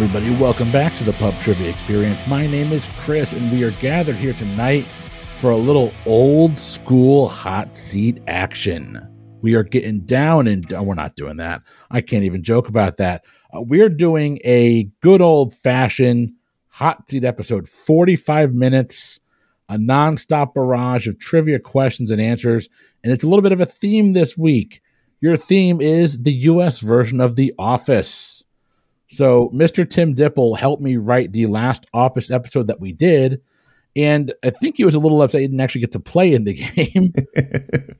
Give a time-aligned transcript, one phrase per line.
[0.00, 2.24] Everybody, welcome back to the Pub Trivia Experience.
[2.28, 4.84] My name is Chris, and we are gathered here tonight
[5.40, 9.04] for a little old school hot seat action.
[9.42, 11.62] We are getting down and oh, we're not doing that.
[11.90, 13.24] I can't even joke about that.
[13.52, 16.30] Uh, we're doing a good old fashioned
[16.68, 19.18] hot seat episode, 45 minutes,
[19.68, 22.68] a nonstop barrage of trivia questions and answers.
[23.02, 24.80] And it's a little bit of a theme this week.
[25.20, 28.37] Your theme is the US version of The Office.
[29.08, 29.88] So Mr.
[29.88, 33.40] Tim Dipple helped me write the last Office episode that we did,
[33.96, 36.44] and I think he was a little upset he didn't actually get to play in
[36.44, 37.14] the game.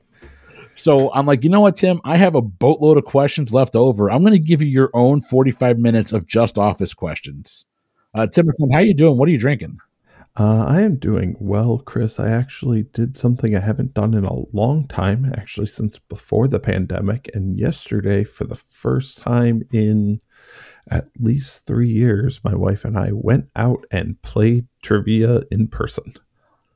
[0.75, 1.99] so I'm like, you know what, Tim?
[2.05, 4.09] I have a boatload of questions left over.
[4.09, 7.65] I'm going to give you your own 45 minutes of just Office questions.
[8.13, 9.17] Uh, Tim, how are you doing?
[9.17, 9.79] What are you drinking?
[10.37, 12.19] Uh, I am doing well, Chris.
[12.19, 16.59] I actually did something I haven't done in a long time, actually, since before the
[16.59, 17.29] pandemic.
[17.33, 20.21] And yesterday, for the first time in
[20.89, 26.13] at least three years, my wife and I went out and played trivia in person.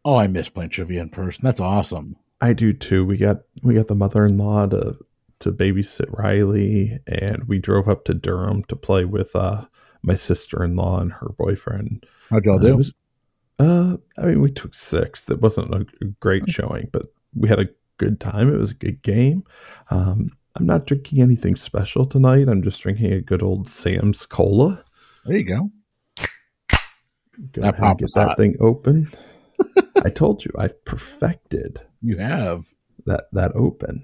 [0.06, 1.42] Oh, I miss playing trivia in person.
[1.44, 2.16] That's awesome.
[2.42, 3.06] I do too.
[3.06, 4.98] We got we got the mother in law to
[5.40, 9.66] to babysit Riley, and we drove up to Durham to play with uh,
[10.02, 12.06] my sister in law and her boyfriend.
[12.30, 12.78] How'd y'all uh, do?
[12.78, 12.94] Was,
[13.60, 15.30] uh, I mean, we took sixth.
[15.30, 18.54] It wasn't a great showing, but we had a good time.
[18.54, 19.44] It was a good game.
[19.90, 22.48] Um, I'm not drinking anything special tonight.
[22.48, 24.84] I'm just drinking a good old Sam's Cola.
[25.26, 25.72] There you go.
[27.54, 28.38] Go that ahead get that hot.
[28.38, 29.12] thing open.
[30.06, 31.82] I told you I've perfected.
[32.02, 32.66] You have
[33.08, 34.04] that that open.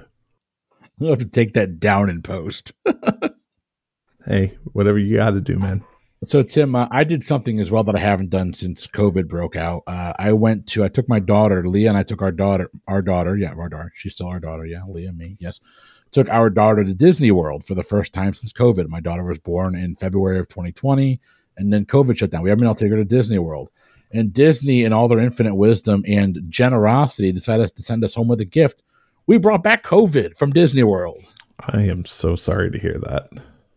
[0.97, 2.73] You'll have to take that down in post.
[4.25, 5.83] hey, whatever you got to do, man.
[6.25, 9.55] So Tim, uh, I did something as well that I haven't done since COVID broke
[9.55, 9.83] out.
[9.88, 13.02] Uh, I went to, I took my daughter, Leah, and I took our daughter, our
[13.02, 13.93] daughter, yeah, our daughter.
[13.95, 15.61] She's still our daughter, yeah, Leah, me, yes
[16.11, 18.87] took our daughter to Disney World for the first time since COVID.
[18.87, 21.20] My daughter was born in February of 2020,
[21.58, 22.42] and then COVID shut down.
[22.42, 23.70] We haven't been able to take her to Disney World.
[24.11, 28.42] And Disney, in all their infinite wisdom and generosity, decided to send us home with
[28.42, 28.81] a gift.
[29.27, 31.23] We brought back COVID from Disney World.
[31.59, 33.30] I am so sorry to hear that.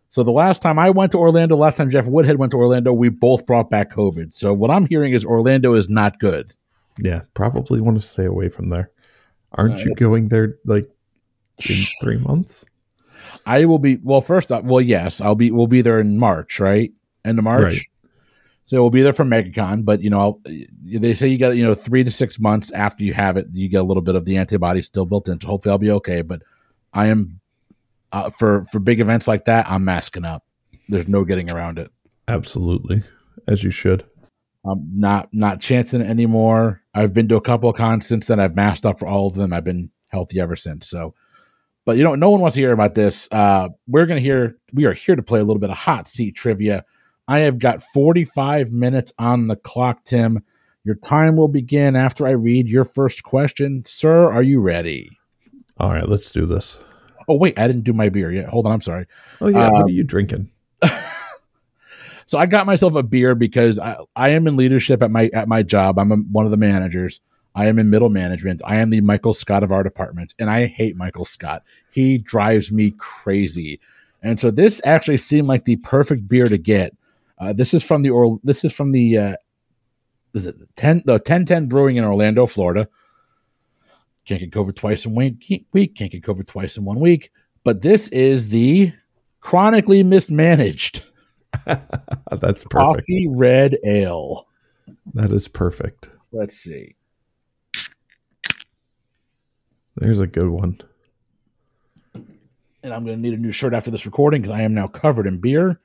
[0.08, 2.92] So the last time I went to Orlando, last time Jeff Woodhead went to Orlando,
[2.92, 4.32] we both brought back COVID.
[4.32, 6.54] So what I'm hearing is Orlando is not good.
[6.98, 8.90] Yeah, probably want to stay away from there.
[9.52, 10.88] Aren't uh, you going there like
[11.70, 12.64] in three months?
[13.46, 14.20] I will be well.
[14.20, 15.50] First off, well, yes, I'll be.
[15.50, 16.92] We'll be there in March, right?
[17.24, 17.62] End of March.
[17.62, 17.86] Right.
[18.66, 21.64] So we'll be there for MegaCon, but you know, I'll, they say you got you
[21.64, 24.24] know three to six months after you have it, you get a little bit of
[24.24, 25.40] the antibody still built in.
[25.40, 26.22] So hopefully, I'll be okay.
[26.22, 26.42] But
[26.92, 27.40] I am
[28.12, 29.68] uh, for for big events like that.
[29.68, 30.44] I'm masking up.
[30.88, 31.90] There's no getting around it.
[32.28, 33.02] Absolutely,
[33.48, 34.04] as you should.
[34.64, 36.82] I'm not not chancing it anymore.
[36.94, 38.38] I've been to a couple of cons since then.
[38.38, 39.52] I've masked up for all of them.
[39.52, 40.88] I've been healthy ever since.
[40.88, 41.14] So
[41.84, 43.28] but you know, no one wants to hear about this.
[43.30, 44.56] Uh, we're going to hear.
[44.72, 46.84] We are here to play a little bit of hot seat trivia.
[47.28, 50.42] I have got 45 minutes on the clock, Tim.
[50.84, 53.84] Your time will begin after I read your first question.
[53.86, 55.10] Sir, are you ready?
[55.78, 56.76] All right, let's do this.
[57.28, 58.48] Oh, wait, I didn't do my beer yet.
[58.48, 59.06] Hold on, I'm sorry.
[59.40, 59.70] Oh, yeah.
[59.70, 60.50] what are you drinking?
[62.26, 65.46] so I got myself a beer because I, I am in leadership at my at
[65.46, 65.98] my job.
[65.98, 67.20] I'm a, one of the managers.
[67.54, 68.62] I am in middle management.
[68.64, 71.62] I am the Michael Scott of our department, and I hate Michael Scott.
[71.90, 73.80] He drives me crazy.
[74.22, 76.96] And so this actually seemed like the perfect beer to get.
[77.38, 79.36] Uh, this is from the or this is from the uh,
[80.34, 82.88] is it ten the ten ten Brewing in Orlando, Florida.
[84.24, 85.38] Can't get COVID twice in one
[85.72, 85.96] week.
[85.96, 87.32] Can't get COVID twice in one week.
[87.64, 88.92] But this is the
[89.40, 91.02] chronically mismanaged.
[91.66, 92.72] That's perfect.
[92.72, 94.46] Coffee red ale.
[95.14, 96.08] That is perfect.
[96.30, 96.94] Let's see.
[99.96, 100.80] There's a good one.
[102.14, 104.88] And I'm going to need a new shirt after this recording because I am now
[104.88, 105.78] covered in beer.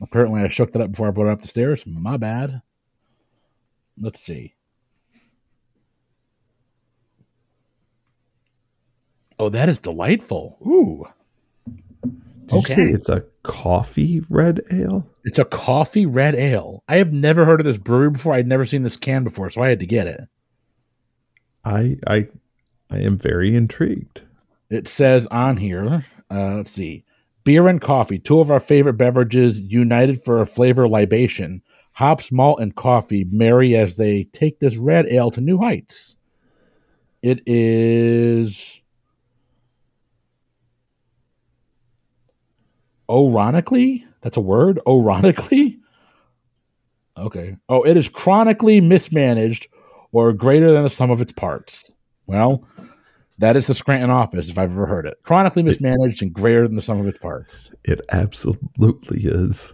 [0.00, 1.84] Apparently, I shook that up before I brought it up the stairs.
[1.86, 2.62] My bad.
[3.98, 4.54] Let's see.
[9.38, 10.58] Oh, that is delightful.
[10.66, 11.06] Ooh.
[12.46, 12.90] Did okay.
[12.90, 15.08] it's a coffee red ale?
[15.24, 16.82] It's a coffee red ale.
[16.88, 18.34] I have never heard of this brewery before.
[18.34, 20.20] I'd never seen this can before, so I had to get it.
[21.64, 22.28] I I
[22.90, 24.22] I am very intrigued.
[24.70, 27.04] It says on here, uh, let's see,
[27.44, 31.62] beer and coffee, two of our favorite beverages, united for a flavor libation.
[31.92, 36.16] Hops, malt, and coffee marry as they take this red ale to new heights.
[37.22, 38.80] It is.
[43.08, 44.80] Ironically, that's a word.
[44.88, 45.78] Ironically,
[47.16, 47.56] okay.
[47.68, 49.68] Oh, it is chronically mismanaged
[50.10, 51.94] or greater than the sum of its parts.
[52.26, 52.66] Well,
[53.38, 55.18] that is the Scranton office, if I've ever heard it.
[55.22, 57.72] Chronically mismanaged and greater than the sum of its parts.
[57.84, 59.72] It absolutely is.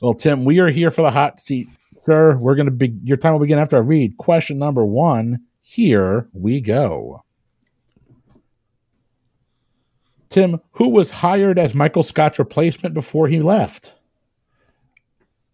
[0.00, 1.68] Well, Tim, we are here for the hot seat,
[1.98, 2.36] sir.
[2.36, 5.40] We're going to be, your time will begin after I read question number one.
[5.60, 7.22] Here we go.
[10.28, 13.94] Tim, who was hired as Michael Scott's replacement before he left?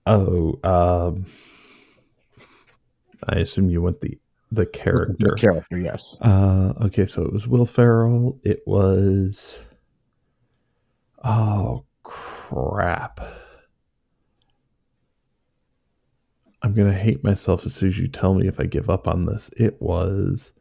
[0.07, 1.27] Oh, um,
[3.29, 4.17] I assume you want the
[4.51, 5.15] the character.
[5.19, 6.17] The character, yes.
[6.21, 8.39] Uh, okay, so it was Will Ferrell.
[8.45, 9.59] It was.
[11.25, 13.21] Oh crap!
[16.63, 19.27] I'm gonna hate myself as soon as you tell me if I give up on
[19.27, 19.51] this.
[19.57, 20.53] It was.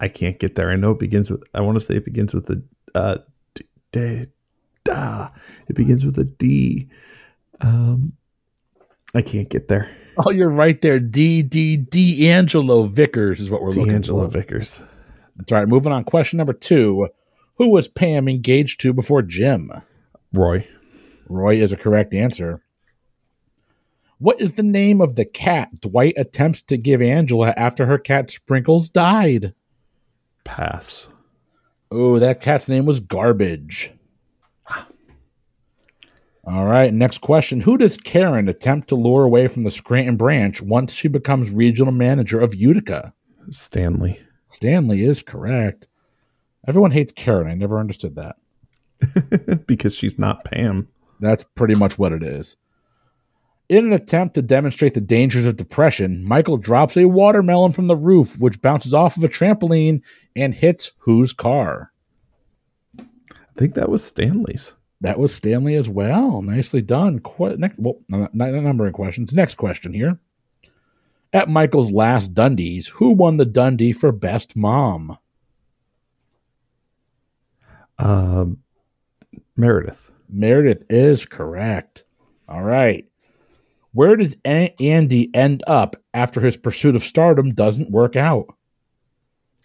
[0.00, 0.70] I can't get there.
[0.70, 1.42] I know it begins with.
[1.54, 2.62] I want to say it begins with the
[2.94, 3.18] uh,
[3.54, 4.26] d, d,
[4.84, 5.28] da.
[5.68, 6.88] It begins with a D.
[7.60, 8.14] Um,
[9.14, 9.90] I can't get there.
[10.18, 11.00] Oh, you're right there.
[11.00, 13.92] D D D'Angelo Vickers is what we're looking for.
[13.92, 14.80] D'Angelo Vickers.
[15.36, 15.68] That's right.
[15.68, 16.04] Moving on.
[16.04, 17.08] Question number two:
[17.56, 19.72] Who was Pam engaged to before Jim?
[20.32, 20.66] Roy.
[21.28, 22.62] Roy is a correct answer.
[24.18, 28.30] What is the name of the cat Dwight attempts to give Angela after her cat
[28.30, 29.54] Sprinkles died?
[30.44, 31.06] Pass.
[31.90, 33.92] Oh, that cat's name was Garbage.
[36.44, 37.60] All right, next question.
[37.60, 41.92] Who does Karen attempt to lure away from the Scranton branch once she becomes regional
[41.92, 43.12] manager of Utica?
[43.50, 44.20] Stanley.
[44.48, 45.86] Stanley is correct.
[46.66, 47.46] Everyone hates Karen.
[47.46, 49.66] I never understood that.
[49.66, 50.88] because she's not Pam.
[51.20, 52.56] That's pretty much what it is.
[53.68, 57.96] In an attempt to demonstrate the dangers of depression, Michael drops a watermelon from the
[57.96, 60.00] roof, which bounces off of a trampoline
[60.34, 61.92] and hits whose car?
[62.98, 63.04] I
[63.56, 64.72] think that was Stanley's.
[65.00, 66.42] That was Stanley as well.
[66.42, 67.20] Nicely done.
[67.20, 69.32] Qu- next, well, not, not a number of questions.
[69.32, 70.18] Next question here.
[71.32, 75.16] At Michael's last Dundies, who won the Dundie for Best Mom?
[77.98, 78.58] Um,
[79.56, 80.10] Meredith.
[80.28, 82.04] Meredith is correct.
[82.48, 83.06] All right.
[83.92, 88.54] Where does Andy end up after his pursuit of stardom doesn't work out?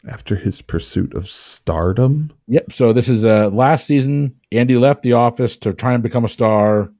[0.07, 2.31] After his pursuit of stardom?
[2.47, 2.71] Yep.
[2.71, 4.35] So this is uh last season.
[4.51, 6.91] Andy left the office to try and become a star,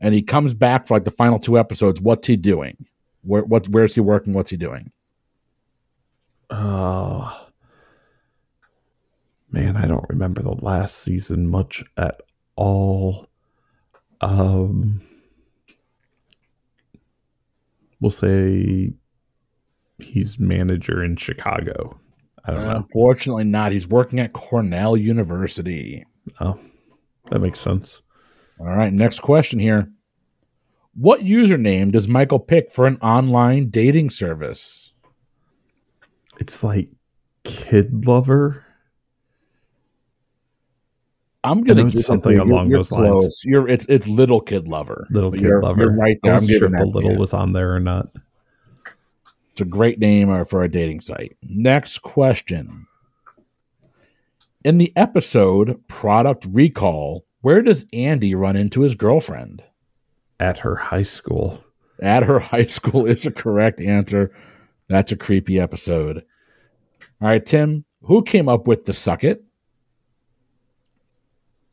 [0.00, 2.00] and he comes back for like the final two episodes.
[2.00, 2.86] What's he doing?
[3.22, 4.32] Where what where's he working?
[4.32, 4.90] What's he doing?
[6.48, 7.46] Oh
[9.50, 12.22] man, I don't remember the last season much at
[12.56, 13.26] all.
[14.22, 15.02] Um
[18.00, 18.92] we'll say
[19.98, 21.98] he's manager in Chicago.
[22.46, 22.76] I don't know.
[22.76, 23.72] Unfortunately, not.
[23.72, 26.04] He's working at Cornell University.
[26.40, 26.58] Oh,
[27.30, 28.02] that makes sense.
[28.60, 29.90] All right, next question here.
[30.94, 34.92] What username does Michael pick for an online dating service?
[36.38, 36.88] It's like
[37.44, 38.64] kid lover.
[41.42, 43.42] I'm gonna give something along you're those lines.
[43.44, 45.06] You're it's it's little kid lover.
[45.10, 45.82] Little kid you're, lover.
[45.82, 46.34] You're right there.
[46.34, 47.18] I I'm sure if the little you.
[47.18, 48.08] was on there or not.
[49.54, 51.36] It's a great name for a dating site.
[51.40, 52.88] Next question.
[54.64, 59.62] In the episode Product Recall, where does Andy run into his girlfriend?
[60.40, 61.62] At her high school.
[62.02, 64.34] At her high school is a correct answer.
[64.88, 66.24] That's a creepy episode.
[67.22, 69.44] All right, Tim, who came up with the suck it?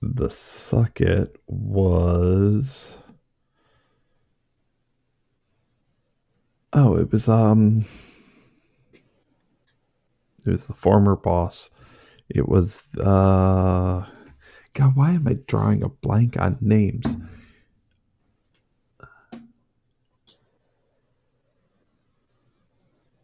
[0.03, 2.93] The suck it was
[6.73, 7.85] Oh, it was um
[10.45, 11.69] it was the former boss.
[12.29, 14.05] It was uh
[14.73, 17.05] God, why am I drawing a blank on names?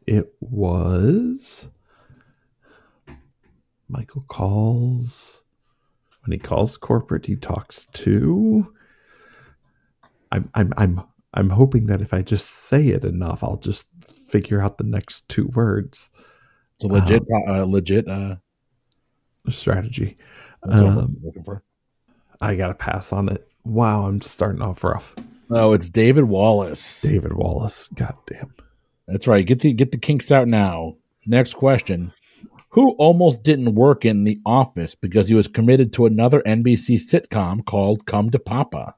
[0.06, 1.68] It was
[3.88, 5.42] Michael calls
[6.26, 8.74] when he calls corporate he talks to
[10.32, 11.02] I'm I'm I'm
[11.34, 13.84] I'm hoping that if I just say it enough I'll just
[14.28, 16.10] figure out the next two words.
[16.76, 18.08] It's a legit, uh, legit.
[18.08, 18.36] Uh,
[19.50, 20.18] strategy.
[20.64, 21.64] that's Um, looking for.
[22.42, 23.48] I gotta pass on it.
[23.64, 25.16] Wow, I'm starting off rough.
[25.50, 27.02] Oh, it's David Wallace.
[27.02, 27.90] David Wallace.
[27.96, 28.54] God damn.
[29.08, 29.46] That's right.
[29.46, 30.98] Get the get the kinks out now.
[31.26, 32.12] Next question.
[32.72, 37.66] Who almost didn't work in the office because he was committed to another NBC sitcom
[37.66, 38.96] called Come to Papa?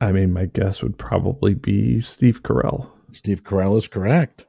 [0.00, 2.88] I mean, my guess would probably be Steve Carell.
[3.12, 4.46] Steve Carell is correct.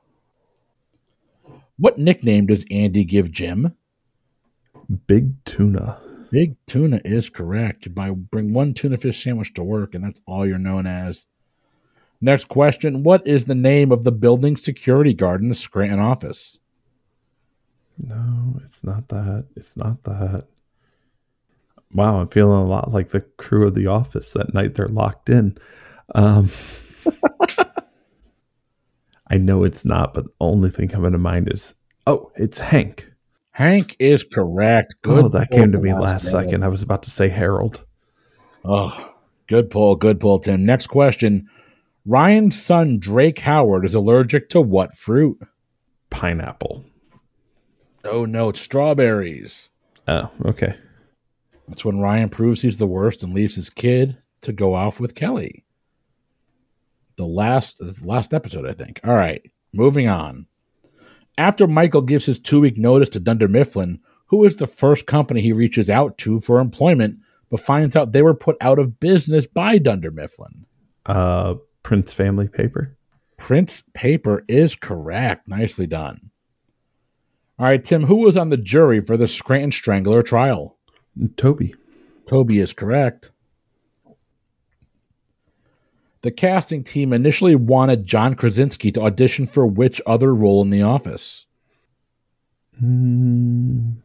[1.77, 3.75] What nickname does Andy give Jim?
[5.07, 5.99] Big Tuna.
[6.31, 7.85] Big tuna is correct.
[7.85, 11.25] You buy bring one tuna fish sandwich to work, and that's all you're known as.
[12.19, 13.03] Next question.
[13.03, 16.59] What is the name of the building security guard in the Scranton office?
[17.97, 19.45] No, it's not that.
[19.55, 20.45] It's not that.
[21.93, 25.29] Wow, I'm feeling a lot like the crew of The Office that night they're locked
[25.29, 25.57] in.
[26.13, 26.51] Um,
[29.27, 31.75] I know it's not, but the only thing coming to mind is
[32.05, 33.09] oh, it's Hank.
[33.51, 34.95] Hank is correct.
[35.01, 36.63] Good oh, that came to me last last second.
[36.63, 37.83] I was about to say Harold.
[38.65, 39.13] Oh,
[39.47, 39.95] good pull.
[39.95, 40.65] Good pull, Tim.
[40.65, 41.49] Next question.
[42.05, 45.39] Ryan's son, Drake Howard, is allergic to what fruit?
[46.09, 46.85] Pineapple.
[48.03, 49.71] Oh, no, it's strawberries.
[50.07, 50.75] Oh, okay.
[51.67, 55.15] That's when Ryan proves he's the worst and leaves his kid to go off with
[55.15, 55.63] Kelly.
[57.17, 58.99] The last last episode, I think.
[59.03, 59.41] All right,
[59.73, 60.47] moving on.
[61.37, 65.41] After Michael gives his two week notice to Dunder Mifflin, who is the first company
[65.41, 67.19] he reaches out to for employment,
[67.49, 70.65] but finds out they were put out of business by Dunder Mifflin.
[71.05, 72.97] Uh, Prince Family Paper.
[73.37, 75.47] Prince Paper is correct.
[75.47, 76.31] Nicely done.
[77.57, 80.74] All right, Tim, who was on the jury for the Scranton Strangler trial?
[81.37, 81.75] Toby.
[82.27, 83.31] Toby is correct.
[86.21, 90.81] The casting team initially wanted John Krasinski to audition for which other role in The
[90.81, 91.45] Office?
[92.81, 93.97] Mm,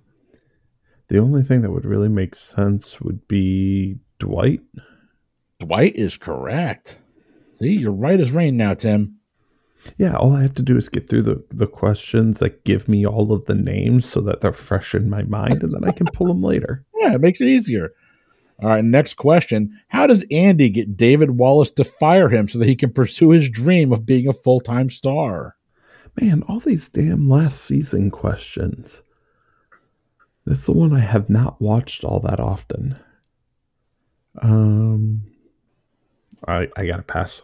[1.09, 4.61] the only thing that would really make sense would be Dwight.
[5.59, 6.99] Dwight is correct.
[7.55, 9.17] See, you're right as rain now, Tim.
[9.97, 13.07] Yeah, all I have to do is get through the, the questions that give me
[13.07, 16.07] all of the names so that they're fresh in my mind and then I can
[16.12, 16.85] pull them later.
[17.00, 17.92] Yeah, it makes it easier.
[18.62, 19.80] All right, next question.
[19.88, 23.49] How does Andy get David Wallace to fire him so that he can pursue his
[23.49, 25.57] dream of being a full time star?
[26.21, 29.00] Man, all these damn last season questions.
[30.45, 32.97] That's the one I have not watched all that often.
[34.42, 35.23] Um,
[36.47, 37.40] I I gotta pass.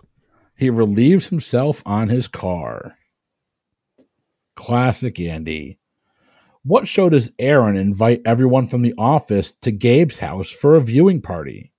[0.56, 2.96] He relieves himself on his car.
[4.54, 5.78] Classic Andy.
[6.66, 11.23] What show does Erin invite everyone from the office to Gabe's house for a viewing
[11.23, 11.70] party?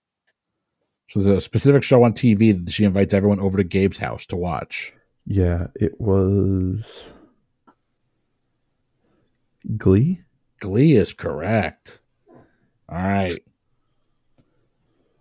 [1.10, 4.26] So there's a specific show on TV that she invites everyone over to Gabe's house
[4.28, 4.94] to watch.
[5.26, 6.86] Yeah, it was
[9.76, 10.22] Glee.
[10.62, 12.00] Glee is correct.
[12.88, 13.44] All right.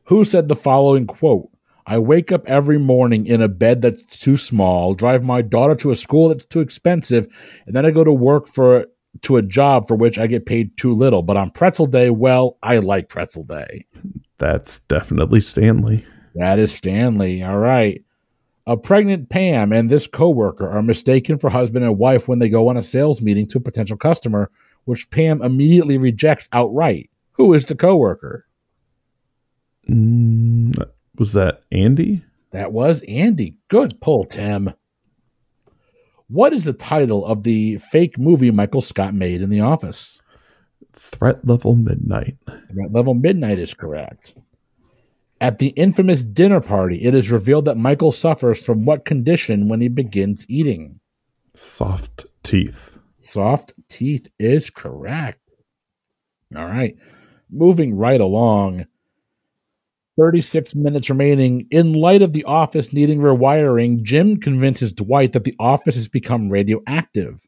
[0.04, 1.50] Who said the following quote?
[1.85, 5.90] I wake up every morning in a bed that's too small, drive my daughter to
[5.90, 7.26] a school that's too expensive,
[7.66, 8.87] and then I go to work for
[9.23, 11.23] to a job for which I get paid too little.
[11.23, 13.87] But on pretzel day, well, I like pretzel day.
[14.38, 16.04] That's definitely Stanley.
[16.35, 17.42] That is Stanley.
[17.42, 18.04] All right.
[18.66, 22.68] A pregnant Pam and this coworker are mistaken for husband and wife when they go
[22.68, 24.50] on a sales meeting to a potential customer,
[24.85, 27.08] which Pam immediately rejects outright.
[27.32, 28.46] Who is the coworker?
[29.88, 30.76] Mm,
[31.16, 32.25] was that Andy?
[32.50, 33.54] That was Andy.
[33.68, 34.73] Good pull, Tim.
[36.28, 40.18] What is the title of the fake movie Michael Scott made in The Office?
[40.95, 42.37] Threat Level Midnight.
[42.47, 44.35] Threat Level Midnight is correct.
[45.40, 49.80] At the infamous dinner party, it is revealed that Michael suffers from what condition when
[49.80, 50.99] he begins eating?
[51.54, 52.99] Soft teeth.
[53.23, 55.54] Soft teeth is correct.
[56.56, 56.97] All right.
[57.50, 58.87] Moving right along.
[60.16, 61.66] 36 minutes remaining.
[61.70, 66.49] In light of the office needing rewiring, Jim convinces Dwight that the office has become
[66.49, 67.46] radioactive.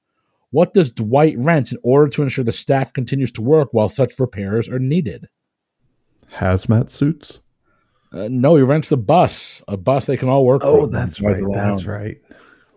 [0.50, 4.18] What does Dwight rent in order to ensure the staff continues to work while such
[4.18, 5.28] repairs are needed?
[6.32, 7.40] Hazmat suits.
[8.12, 11.42] Uh, no, he rents a bus, a bus they can all work Oh, that's right.
[11.52, 12.18] That's right.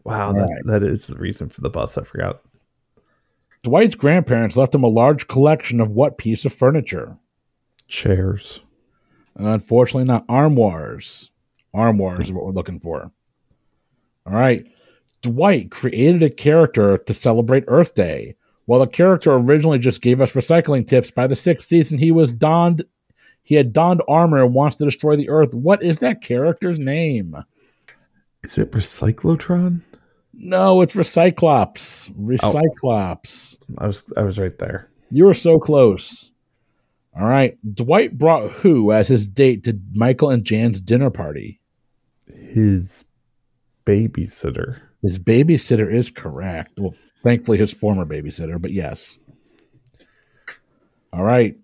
[0.03, 0.65] Wow, that, right.
[0.65, 1.97] that is the reason for the bus.
[1.97, 2.41] I forgot.
[3.63, 7.17] Dwight's grandparents left him a large collection of what piece of furniture?
[7.87, 8.61] Chairs.
[9.35, 11.31] Unfortunately, not armoires.
[11.73, 13.11] Armoires is what we're looking for.
[14.25, 14.65] All right.
[15.21, 18.35] Dwight created a character to celebrate Earth Day.
[18.65, 22.33] While the character originally just gave us recycling tips by the 60s and he was
[22.33, 22.83] donned
[23.43, 25.53] he had donned armor and wants to destroy the earth.
[25.53, 27.35] What is that character's name?
[28.43, 29.81] Is it Recyclotron?
[30.33, 32.11] No, it's Recyclops.
[32.11, 32.21] Oh.
[32.21, 33.57] Recyclops.
[33.77, 34.89] I was I was right there.
[35.09, 36.31] You were so close.
[37.17, 37.57] All right.
[37.75, 41.59] Dwight brought who as his date to Michael and Jan's dinner party?
[42.27, 43.03] His
[43.85, 44.79] babysitter.
[45.01, 46.71] His babysitter is correct.
[46.77, 49.19] Well, thankfully, his former babysitter, but yes.
[51.11, 51.57] All right.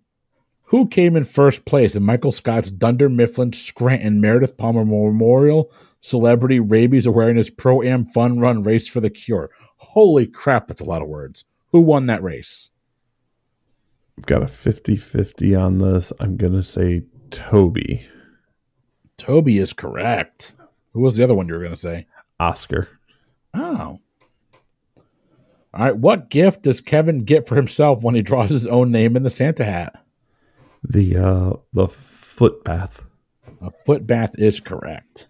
[0.64, 6.60] Who came in first place in Michael Scott's Dunder Mifflin Scranton Meredith Palmer Memorial Celebrity
[6.60, 9.50] Rabies Awareness Pro Am Fun Run Race for the Cure?
[9.78, 11.46] Holy crap, that's a lot of words.
[11.72, 12.70] Who won that race?
[14.18, 16.12] I've got a 50-50 on this.
[16.20, 18.08] I'm gonna say Toby.
[19.18, 20.56] Toby is correct.
[20.94, 22.06] Who was the other one you were going to say?
[22.40, 22.88] Oscar.
[23.54, 24.00] Oh.
[25.74, 25.98] All right.
[25.98, 29.30] What gift does Kevin get for himself when he draws his own name in the
[29.30, 30.04] Santa hat?
[30.84, 33.04] The uh the foot bath.
[33.62, 35.28] A foot bath is correct.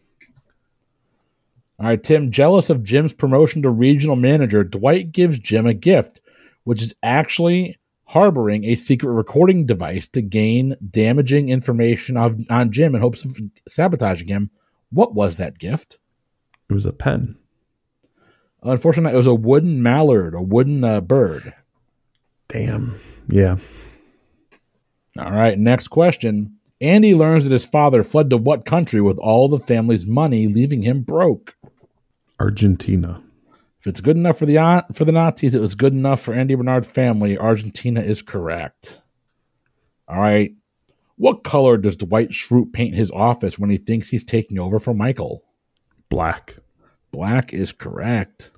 [1.80, 6.22] All right, Tim, jealous of Jim's promotion to regional manager, Dwight gives Jim a gift,
[6.64, 7.78] which is actually
[8.08, 13.38] harboring a secret recording device to gain damaging information of, on Jim in hopes of
[13.68, 14.50] sabotaging him.
[14.90, 15.98] What was that gift?
[16.70, 17.38] It was a pen.
[18.64, 21.54] Unfortunately, it was a wooden mallard, a wooden uh, bird.
[22.48, 23.00] Damn.
[23.28, 23.58] Yeah.
[25.20, 26.58] All right, next question.
[26.80, 30.84] Andy learns that his father fled to what country with all the family's money, leaving
[30.84, 31.56] him broke?
[32.40, 33.22] Argentina.
[33.80, 36.34] If it's good enough for the uh, for the Nazis, it was good enough for
[36.34, 37.38] Andy Bernard's family.
[37.38, 39.02] Argentina is correct.
[40.08, 40.52] All right.
[41.18, 44.94] What color does Dwight Schrute paint his office when he thinks he's taking over for
[44.94, 45.44] Michael?
[46.10, 46.58] Black.
[47.12, 48.52] Black is correct.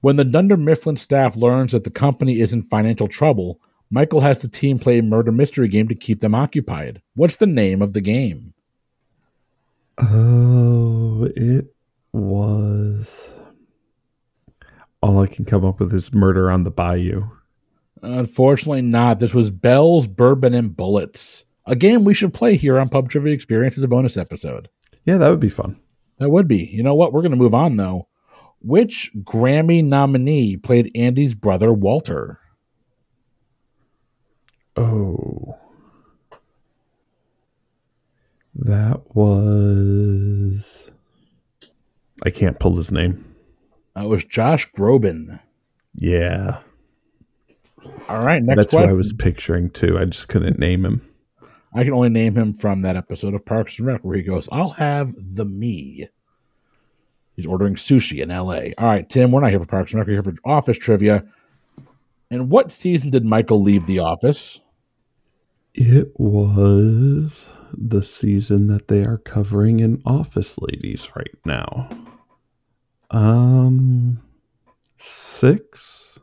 [0.00, 3.60] When the Dunder Mifflin staff learns that the company is in financial trouble,
[3.90, 7.00] Michael has the team play a murder mystery game to keep them occupied.
[7.14, 8.54] What's the name of the game?
[9.98, 11.73] Oh, it
[12.14, 13.30] was.
[15.02, 17.24] All I can come up with is Murder on the Bayou.
[18.02, 19.18] Unfortunately, not.
[19.18, 21.44] This was Belles, Bourbon, and Bullets.
[21.66, 24.68] A game we should play here on Pub Trivia Experience as a bonus episode.
[25.04, 25.78] Yeah, that would be fun.
[26.18, 26.64] That would be.
[26.64, 27.12] You know what?
[27.12, 28.08] We're going to move on, though.
[28.60, 32.38] Which Grammy nominee played Andy's brother, Walter?
[34.76, 35.58] Oh.
[38.54, 40.83] That was.
[42.22, 43.24] I can't pull his name.
[43.94, 45.40] That was Josh Groban.
[45.94, 46.60] Yeah.
[48.08, 48.88] All right, next That's question.
[48.88, 49.98] what I was picturing too.
[49.98, 51.08] I just couldn't name him.
[51.74, 54.48] I can only name him from that episode of Parks and Rec where he goes,
[54.52, 56.08] I'll have the me.
[57.34, 58.70] He's ordering sushi in LA.
[58.78, 60.06] All right, Tim, we're not here for Parks and Rec.
[60.06, 61.24] We're here for office trivia.
[62.30, 64.60] And what season did Michael leave the office?
[65.74, 71.88] It was the season that they are covering in Office Ladies right now.
[73.10, 74.20] Um,
[74.98, 76.18] six.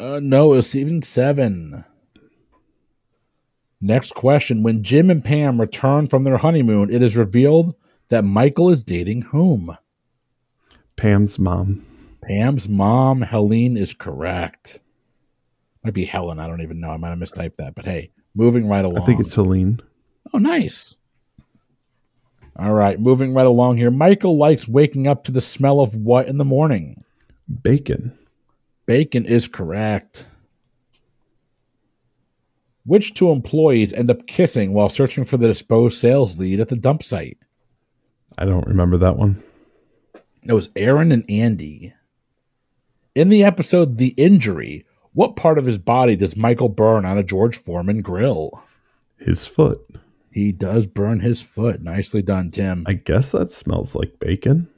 [0.00, 1.84] Uh, no, it was even seven.
[3.80, 4.62] Next question.
[4.62, 7.74] When Jim and Pam return from their honeymoon, it is revealed
[8.08, 9.76] that Michael is dating whom?
[10.96, 11.84] Pam's mom.
[12.22, 14.78] Pam's mom, Helene, is correct.
[15.82, 16.38] Might be Helen.
[16.38, 16.90] I don't even know.
[16.90, 17.74] I might have mistyped that.
[17.74, 19.02] But hey, moving right along.
[19.02, 19.80] I think it's Helene.
[20.32, 20.96] Oh, nice.
[22.56, 23.90] All right, moving right along here.
[23.90, 27.02] Michael likes waking up to the smell of what in the morning?
[27.62, 28.16] Bacon.
[28.86, 30.26] Bacon is correct.
[32.84, 36.76] Which two employees end up kissing while searching for the disposed sales lead at the
[36.76, 37.38] dump site?
[38.36, 39.42] I don't remember that one.
[40.42, 41.94] It was Erin and Andy.
[43.14, 47.22] In the episode The Injury, what part of his body does Michael burn on a
[47.22, 48.62] George Foreman grill?
[49.18, 49.80] His foot.
[50.32, 51.82] He does burn his foot.
[51.82, 52.84] Nicely done, Tim.
[52.86, 54.68] I guess that smells like bacon.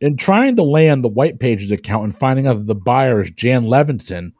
[0.00, 3.30] In trying to land the White Pages account and finding out that the buyer is
[3.30, 4.32] Jan Levinson,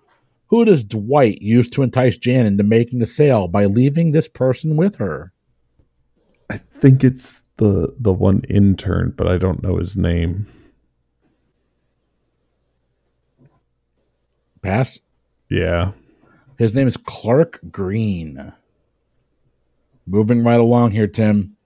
[0.49, 4.77] who does Dwight use to entice Jan into making the sale by leaving this person
[4.77, 5.33] with her?
[6.51, 10.47] I think it's the the one intern, but I don't know his name.
[14.61, 14.99] Pass.
[15.49, 15.92] Yeah.
[16.59, 18.53] His name is Clark Green.
[20.07, 21.57] Moving right along here, Tim.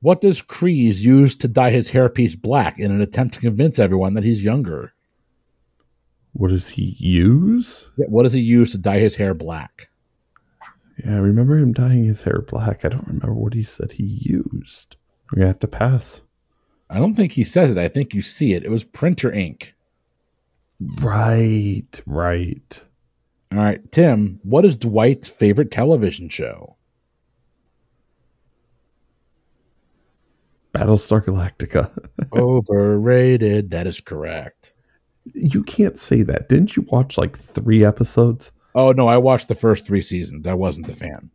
[0.00, 4.14] What does Creed use to dye his hairpiece black in an attempt to convince everyone
[4.14, 4.92] that he's younger?
[6.34, 7.86] What does he use?
[7.96, 9.88] What does he use to dye his hair black?
[11.04, 12.84] Yeah, I remember him dyeing his hair black.
[12.84, 14.96] I don't remember what he said he used.
[15.34, 16.20] We have to pass.
[16.90, 17.78] I don't think he says it.
[17.78, 18.64] I think you see it.
[18.64, 19.74] It was printer ink.
[20.80, 22.80] Right, right.
[23.52, 26.76] All right, Tim, what is Dwight's favorite television show?
[30.78, 31.90] Battlestar Galactica.
[32.32, 33.70] Overrated.
[33.70, 34.72] That is correct.
[35.34, 36.48] you can't say that.
[36.48, 38.50] Didn't you watch like three episodes?
[38.74, 40.46] Oh no, I watched the first three seasons.
[40.46, 41.30] I wasn't a fan.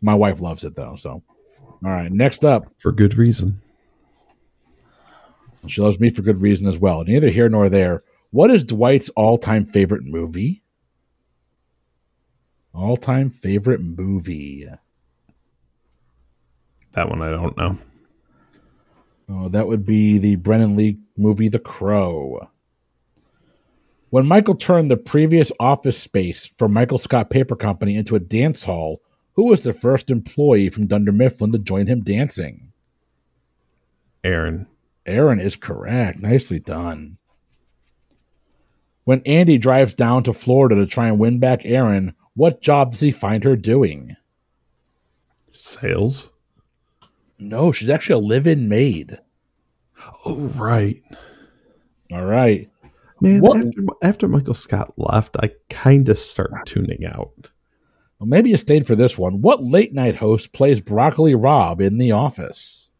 [0.00, 0.96] My wife loves it though.
[0.96, 1.22] So,
[1.60, 2.10] all right.
[2.10, 3.60] Next up, For good reason.
[5.66, 7.04] she loves me for good reason as well.
[7.04, 8.02] Neither here nor there.
[8.32, 10.62] What is Dwight's all-time favorite movie?
[12.74, 14.66] All-time favorite movie.
[16.94, 17.78] That one I don't know.
[19.32, 22.48] Oh, that would be the Brandon Lee movie, The Crow.
[24.08, 28.64] When Michael turned the previous office space for Michael Scott Paper Company into a dance
[28.64, 29.00] hall,
[29.34, 32.72] who was the first employee from Dunder Mifflin to join him dancing?
[34.24, 34.66] Erin.
[35.06, 36.18] Erin is correct.
[36.18, 37.18] Nicely done.
[39.04, 43.00] When Andy drives down to Florida to try and win back Erin, what job does
[43.00, 44.16] he find her doing?
[45.52, 46.30] Sales.
[47.40, 49.18] No, she's actually a live-in maid.
[50.24, 51.02] Oh, right.
[52.12, 52.68] All right.
[53.20, 53.70] Man, after,
[54.02, 57.48] after Michael Scott left, I kind of start tuning out.
[58.18, 59.40] Well, maybe you stayed for this one.
[59.40, 62.90] What late night host plays Broccoli Rob in The Office?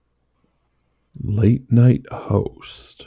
[1.22, 3.06] Late night host.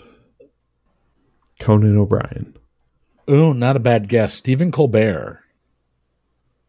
[1.60, 2.58] Conan O'Brien.
[3.28, 4.34] Oh, not a bad guess.
[4.34, 5.40] Stephen Colbert.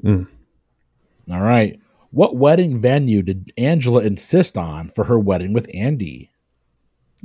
[0.03, 0.29] Mm.
[1.31, 1.81] All right.
[2.15, 6.31] What wedding venue did Angela insist on for her wedding with Andy?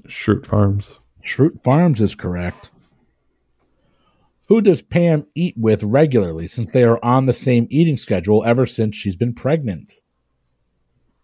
[0.07, 0.97] Schrute Farms.
[1.23, 2.71] Schrute Farms is correct.
[4.47, 8.65] Who does Pam eat with regularly since they are on the same eating schedule ever
[8.65, 9.93] since she's been pregnant?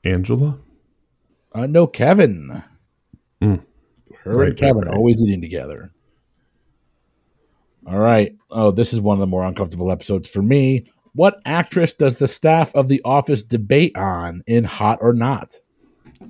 [0.03, 0.59] Angela.
[1.51, 2.61] Uh, no, Kevin.
[3.41, 3.63] Mm.
[4.25, 4.95] Her Right, and Kevin right, right.
[4.95, 5.91] always eating together.
[7.87, 8.35] All right.
[8.51, 10.85] Oh, this is one of the more uncomfortable episodes for me.
[11.15, 15.55] What actress does the staff of The Office debate on in Hot or Not?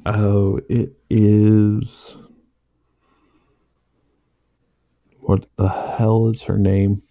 [0.06, 2.16] Oh, it is.
[5.22, 7.02] What the hell is her name?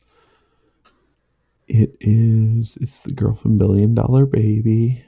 [1.67, 2.79] It is.
[2.81, 5.05] It's the girl from Billion Dollar Baby.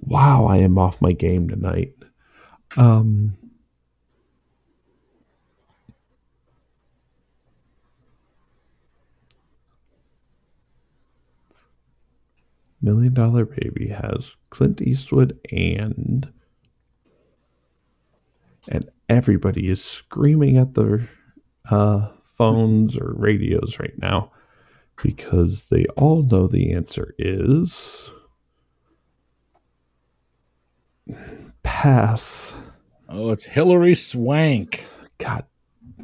[0.00, 1.94] Wow, I am off my game tonight.
[2.78, 3.36] Um.
[12.84, 16.30] Million Dollar Baby has Clint Eastwood and
[18.68, 21.08] and everybody is screaming at their
[21.70, 24.30] uh, phones or radios right now
[25.02, 28.10] because they all know the answer is
[31.62, 32.54] pass.
[33.08, 34.84] Oh, it's Hilary Swank
[35.18, 35.44] God,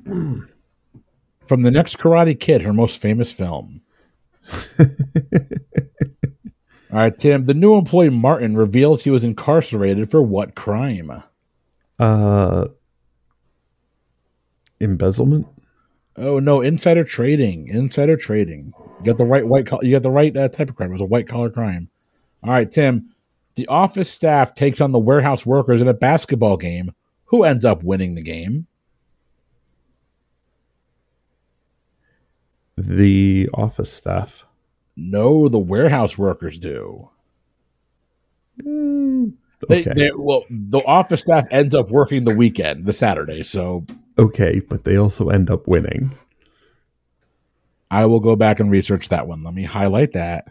[0.04, 3.80] from the next Karate Kid, her most famous film.
[6.92, 7.46] All right, Tim.
[7.46, 11.22] The new employee Martin reveals he was incarcerated for what crime?
[12.00, 12.66] uh,
[14.80, 15.46] embezzlement.
[16.16, 17.68] Oh no, insider trading.
[17.68, 18.72] Insider trading.
[18.98, 19.66] You got the right white.
[19.66, 20.90] Collar, you got the right uh, type of crime.
[20.90, 21.88] It was a white collar crime.
[22.42, 23.10] All right, Tim.
[23.56, 26.92] The office staff takes on the warehouse workers in a basketball game.
[27.26, 28.66] Who ends up winning the game?
[32.78, 34.44] The office staff.
[35.00, 37.10] No, the warehouse workers do.
[38.62, 39.34] Mm,
[39.68, 43.42] They, they, well, the office staff ends up working the weekend, the Saturday.
[43.42, 43.84] So
[44.18, 46.12] okay, but they also end up winning.
[47.90, 49.42] I will go back and research that one.
[49.42, 50.48] Let me highlight that.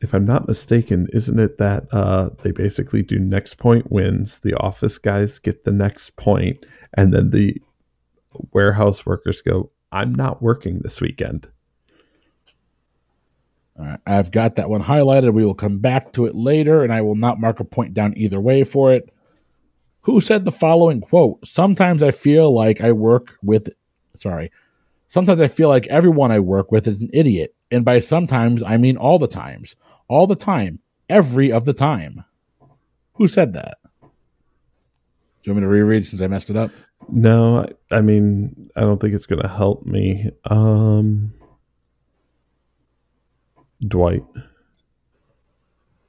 [0.00, 4.54] if I'm not mistaken, isn't it that uh, they basically do next point wins, the
[4.54, 7.60] office guys get the next point, and then the
[8.52, 11.48] warehouse workers go, I'm not working this weekend.
[14.06, 15.32] I've got that one highlighted.
[15.32, 18.14] We will come back to it later, and I will not mark a point down
[18.16, 19.12] either way for it.
[20.02, 21.46] Who said the following quote?
[21.46, 23.68] Sometimes I feel like I work with,
[24.16, 24.52] sorry,
[25.08, 27.54] sometimes I feel like everyone I work with is an idiot.
[27.70, 29.74] And by sometimes, I mean all the times.
[30.08, 30.78] All the time.
[31.08, 32.24] Every of the time.
[33.14, 33.78] Who said that?
[34.02, 36.70] Do you want me to reread since I messed it up?
[37.08, 40.30] No, I, I mean, I don't think it's going to help me.
[40.44, 41.34] Um,
[43.86, 44.24] Dwight.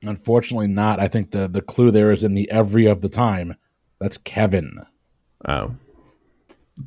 [0.04, 1.00] Unfortunately, not.
[1.00, 3.56] I think the, the clue there is in the every of the time.
[4.00, 4.80] That's Kevin.
[5.48, 5.76] Oh,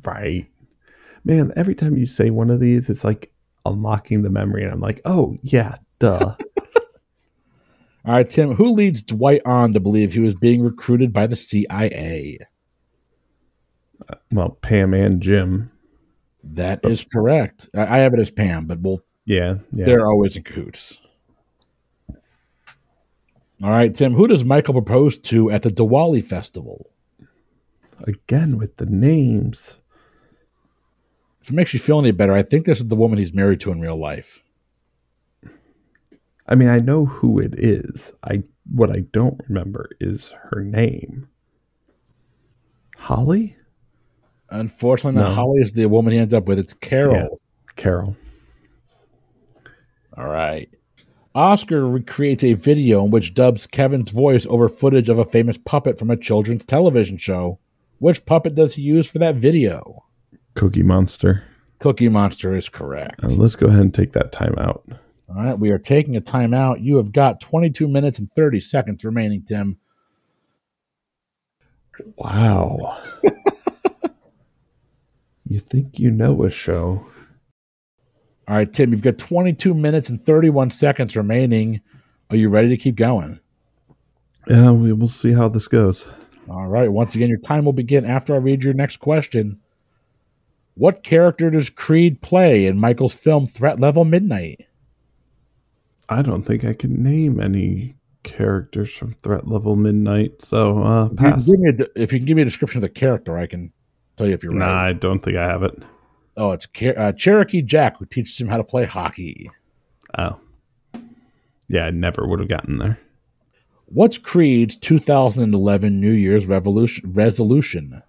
[0.03, 0.47] right.
[1.25, 3.31] Man, every time you say one of these, it's like
[3.65, 6.35] unlocking the memory, and I'm like, oh, yeah, duh.
[8.05, 11.35] All right, Tim, who leads Dwight on to believe he was being recruited by the
[11.35, 12.39] CIA?
[14.07, 15.71] Uh, well, Pam and Jim.
[16.43, 17.69] That is correct.
[17.75, 19.85] I I have it as Pam, but we'll, Yeah, yeah.
[19.85, 20.99] they're always in cahoots.
[23.61, 26.89] All right, Tim, who does Michael propose to at the Diwali festival?
[28.07, 29.75] Again with the names.
[31.43, 33.59] If it makes you feel any better, I think this is the woman he's married
[33.59, 34.41] to in real life.
[36.47, 38.11] I mean, I know who it is.
[38.23, 38.41] I
[38.73, 41.29] what I don't remember is her name.
[42.97, 43.55] Holly?
[44.49, 45.35] Unfortunately, not No.
[45.35, 46.57] Holly is the woman he ends up with.
[46.57, 47.13] It's Carol.
[47.13, 47.27] Yeah.
[47.75, 48.15] Carol.
[50.19, 50.69] All right.
[51.33, 55.97] Oscar recreates a video in which dubs Kevin's voice over footage of a famous puppet
[55.97, 57.59] from a children's television show.
[57.99, 60.03] Which puppet does he use for that video?
[60.55, 61.43] Cookie Monster.
[61.79, 63.23] Cookie Monster is correct.
[63.23, 64.83] Uh, let's go ahead and take that time out.
[65.29, 66.83] All right, we are taking a timeout.
[66.83, 69.77] You have got 22 minutes and 30 seconds remaining, Tim.
[72.17, 73.01] Wow.
[75.49, 77.07] You think you know a show.
[78.49, 81.81] All right, Tim, you've got 22 minutes and 31 seconds remaining.
[82.31, 83.39] Are you ready to keep going?
[84.47, 86.07] Yeah, we will see how this goes.
[86.49, 86.91] All right.
[86.91, 89.59] Once again, your time will begin after I read your next question.
[90.73, 94.65] What character does Creed play in Michael's film Threat Level Midnight?
[96.07, 101.11] I don't think I can name any characters from Threat Level Midnight, so uh, If
[101.11, 103.37] you, can give me a, if you can give me a description of the character,
[103.37, 103.71] I can
[104.17, 104.89] tell you if you're Nah, right.
[104.89, 105.83] I don't think I have it.
[106.39, 109.51] Oh, it's uh, Cherokee Jack who teaches him how to play hockey.
[110.17, 110.39] Oh,
[111.67, 112.97] yeah, I never would have gotten there.
[113.87, 118.01] What's Creed's 2011 New Year's revolution, resolution?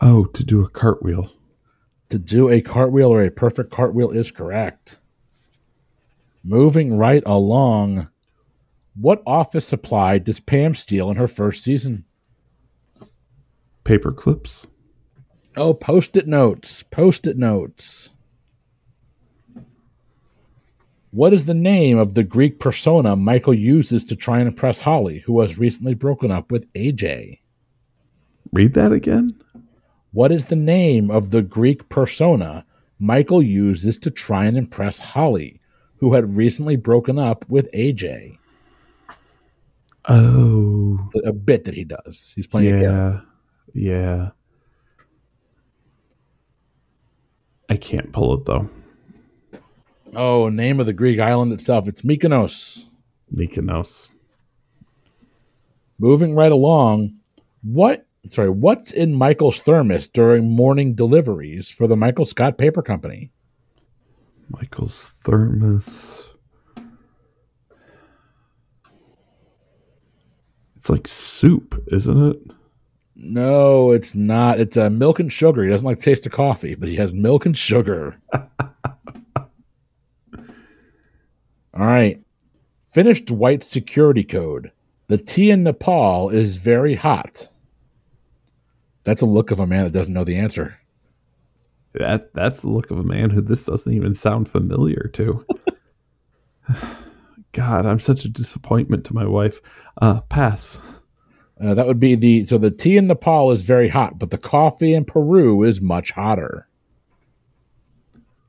[0.00, 1.32] Oh, to do a cartwheel.
[2.10, 5.00] To do a cartwheel or a perfect cartwheel is correct.
[6.44, 8.08] Moving right along,
[8.94, 12.04] what office supply does Pam steal in her first season?
[13.82, 14.64] Paper clips.
[15.56, 16.82] Oh, post it notes.
[16.82, 18.10] Post it notes.
[21.12, 25.20] What is the name of the Greek persona Michael uses to try and impress Holly,
[25.20, 27.38] who has recently broken up with AJ?
[28.52, 29.34] Read that again.
[30.12, 32.66] What is the name of the Greek persona
[32.98, 35.60] Michael uses to try and impress Holly,
[35.96, 38.36] who had recently broken up with AJ?
[40.08, 42.32] Oh, It's a bit that he does.
[42.36, 42.82] He's playing a game.
[42.82, 43.20] yeah,
[43.74, 44.28] yeah.
[47.68, 48.68] I can't pull it though.
[50.14, 51.88] Oh, name of the Greek island itself.
[51.88, 52.86] It's Mykonos.
[53.34, 54.08] Mykonos.
[55.98, 57.16] Moving right along,
[57.62, 63.30] what sorry, what's in Michael's thermos during morning deliveries for the Michael Scott Paper Company?
[64.48, 66.24] Michael's thermos.
[70.76, 72.38] It's like soup, isn't it?
[73.18, 74.60] No, it's not.
[74.60, 75.64] It's uh, milk and sugar.
[75.64, 78.20] He doesn't like the taste of coffee, but he has milk and sugar.
[78.34, 78.44] All
[81.74, 82.22] right.
[82.88, 84.70] Finished white security code.
[85.08, 87.48] The tea in Nepal is very hot.
[89.04, 90.78] That's a look of a man that doesn't know the answer.
[91.94, 95.46] That that's the look of a man who this doesn't even sound familiar to.
[97.52, 99.60] God, I'm such a disappointment to my wife.
[100.02, 100.78] Uh, pass.
[101.60, 104.38] Uh, that would be the so the tea in Nepal is very hot, but the
[104.38, 106.68] coffee in Peru is much hotter.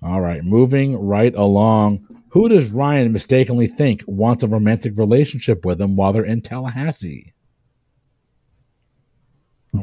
[0.01, 2.05] All right, moving right along.
[2.29, 7.33] Who does Ryan mistakenly think wants a romantic relationship with him while they're in Tallahassee?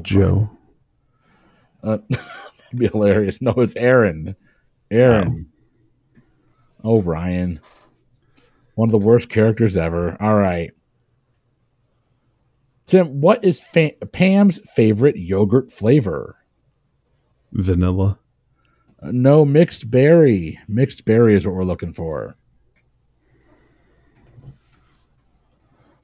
[0.03, 0.51] Joe.
[1.83, 3.41] Uh, that'd be hilarious.
[3.41, 4.37] No, it's Erin.
[4.91, 5.47] Erin.
[6.83, 7.61] Oh, Ryan.
[8.75, 10.21] One of the worst characters ever.
[10.21, 10.73] All right.
[12.87, 16.37] Tim, what is fa- Pam's favorite yogurt flavor?
[17.53, 18.19] Vanilla.
[19.03, 20.59] Uh, no, mixed berry.
[20.69, 22.37] Mixed berry is what we're looking for.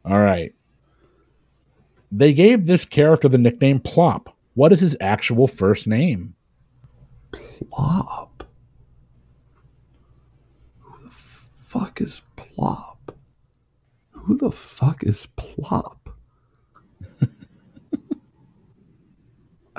[0.05, 0.55] All right.
[2.11, 4.35] They gave this character the nickname Plop.
[4.55, 6.35] What is his actual first name?
[7.71, 8.45] Plop.
[10.81, 11.11] Who the
[11.67, 13.15] fuck is Plop?
[14.13, 16.00] Who the fuck is Plop?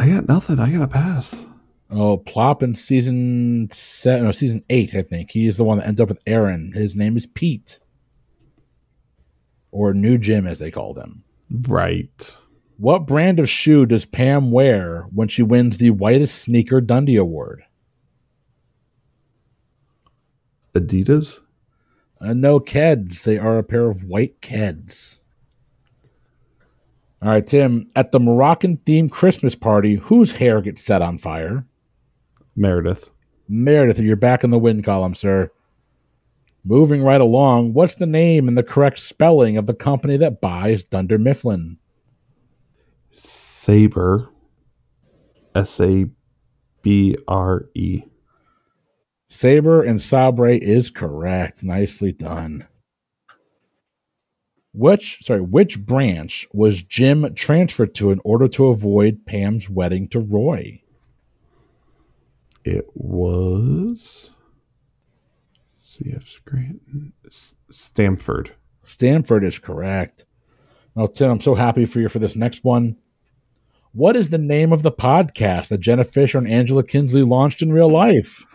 [0.01, 0.57] I got nothing.
[0.59, 1.45] I got a pass.
[1.91, 5.29] Oh, Plop in season seven, no, season eight, I think.
[5.29, 6.71] He is the one that ends up with Erin.
[6.73, 7.79] His name is Pete.
[9.69, 11.23] Or New Jim, as they called him.
[11.51, 12.35] Right.
[12.77, 17.61] What brand of shoe does Pam wear when she wins the Whitest Sneaker Dundie Award?
[20.73, 21.37] Adidas.
[22.19, 23.21] Uh, no Keds.
[23.21, 25.19] They are a pair of white Keds.
[27.21, 27.89] All right, Tim.
[27.95, 31.65] At the Moroccan themed Christmas party, whose hair gets set on fire?
[32.55, 33.10] Meredith.
[33.47, 35.51] Meredith, you're back in the win column, sir.
[36.63, 40.84] Moving right along, what's the name and the correct spelling of the company that buys
[40.84, 41.77] Dunder Mifflin?
[43.19, 44.29] Sabre.
[45.53, 46.05] S A
[46.81, 48.03] B R E.
[49.29, 51.63] Sabre and Sabre is correct.
[51.63, 52.67] Nicely done.
[54.73, 60.19] Which sorry, which branch was Jim transferred to in order to avoid Pam's wedding to
[60.19, 60.81] Roy?
[62.63, 64.29] It was
[65.84, 66.27] C.F.
[66.27, 67.12] Scranton,
[67.69, 68.51] Stamford.
[68.81, 70.25] Stanford is correct.
[70.95, 72.97] Now, Tim, I'm so happy for you for this next one.
[73.93, 77.73] What is the name of the podcast that Jenna Fischer and Angela Kinsey launched in
[77.73, 78.45] real life?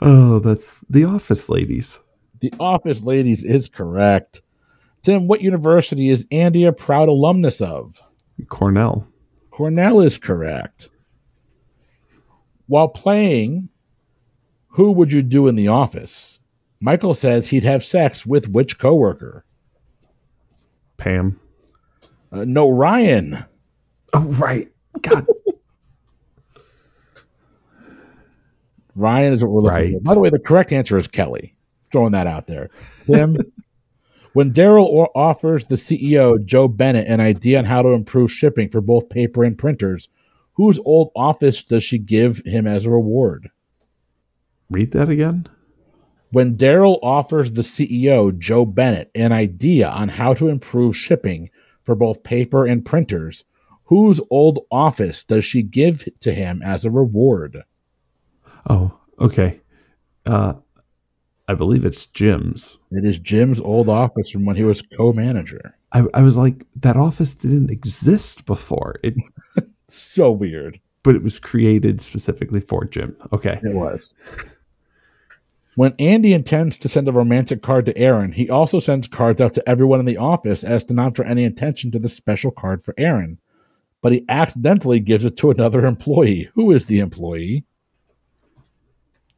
[0.00, 1.98] Oh, that's the Office Ladies.
[2.40, 4.40] The Office Ladies is correct.
[5.02, 8.02] Tim, what university is Andy a proud alumnus of?
[8.48, 9.06] Cornell.
[9.50, 10.90] Cornell is correct.
[12.66, 13.68] While playing
[14.68, 16.38] Who Would You Do in the Office,
[16.80, 19.44] Michael says he'd have sex with which coworker?
[20.96, 21.40] Pam.
[22.30, 23.44] Uh, no, Ryan.
[24.12, 24.68] Oh, right.
[25.00, 25.26] God.
[28.94, 29.92] Ryan is what we're looking Right.
[29.94, 30.00] for.
[30.00, 31.54] By the way, the correct answer is Kelly.
[31.92, 32.68] Throwing that out there.
[33.06, 33.36] Tim,
[34.38, 38.80] when Daryl offers the CEO, Jo Bennett, an idea on how to improve shipping for
[38.80, 40.08] both paper and printers,
[40.52, 43.50] whose old office does she give him as a reward?
[44.70, 45.48] Read that again.
[46.30, 51.50] When Daryl offers the CEO, Jo Bennett, an idea on how to improve shipping
[51.82, 53.42] for both paper and printers,
[53.86, 57.64] whose old office does she give to him as a reward?
[58.70, 59.62] Oh, okay.
[60.24, 60.52] Uh,
[61.48, 62.76] I believe it's Jim's.
[62.92, 65.74] It is Jim's old office from when he was co manager.
[65.92, 68.96] I, I was like, that office didn't exist before.
[69.02, 69.14] It,
[69.88, 70.78] So weird.
[71.02, 73.16] but it was created specifically for Jim.
[73.32, 73.58] Okay.
[73.62, 74.12] It was.
[75.76, 79.54] When Andy intends to send a romantic card to Erin, he also sends cards out
[79.54, 82.82] to everyone in the office as to not draw any attention to the special card
[82.82, 83.38] for Erin.
[84.02, 86.50] But he accidentally gives it to another employee.
[86.54, 87.64] Who is the employee?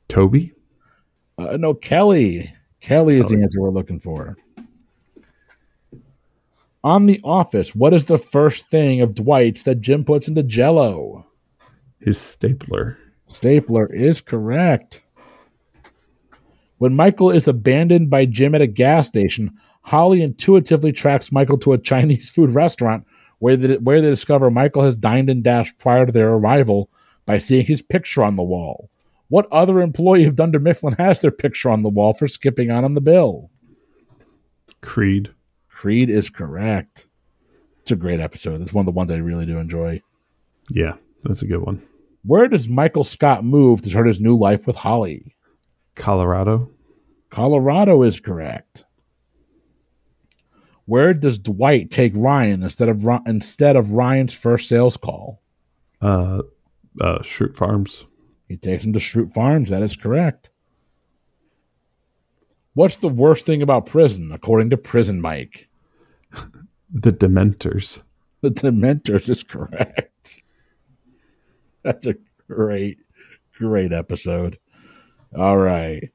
[0.08, 0.52] Toby?
[1.40, 2.52] Uh, no, Kelly.
[2.80, 4.36] Kelly is the answer we're looking for.
[6.84, 11.26] On The Office, what is the first thing of Dwight's that Jim puts into Jello?
[11.98, 12.98] His stapler.
[13.26, 15.02] Stapler is correct.
[16.78, 21.72] When Michael is abandoned by Jim at a gas station, Holly intuitively tracks Michael to
[21.72, 23.06] a Chinese food restaurant
[23.38, 26.90] where they, where they discover Michael has dined and dashed prior to their arrival
[27.24, 28.90] by seeing his picture on the wall.
[29.30, 32.84] What other employee of Dunder Mifflin has their picture on the wall for skipping on
[32.84, 33.48] on the bill?
[34.82, 35.30] Creed.
[35.68, 37.08] Creed is correct.
[37.80, 38.60] It's a great episode.
[38.60, 40.02] It's one of the ones I really do enjoy.
[40.68, 41.80] Yeah, that's a good one.
[42.24, 45.36] Where does Michael Scott move to start his new life with Holly?
[45.94, 46.68] Colorado.
[47.30, 48.84] Colorado is correct.
[50.86, 55.40] Where does Dwight take Ryan instead of instead of Ryan's first sales call?
[56.02, 56.40] Uh,
[57.00, 58.06] uh, Schrute Farms.
[58.50, 59.70] He takes him to Schrute Farms.
[59.70, 60.50] That is correct.
[62.74, 65.68] What's the worst thing about prison, according to Prison Mike?
[66.92, 68.02] The Dementors.
[68.40, 70.42] The Dementors is correct.
[71.84, 72.16] That's a
[72.48, 72.98] great,
[73.52, 74.58] great episode.
[75.38, 76.10] All right.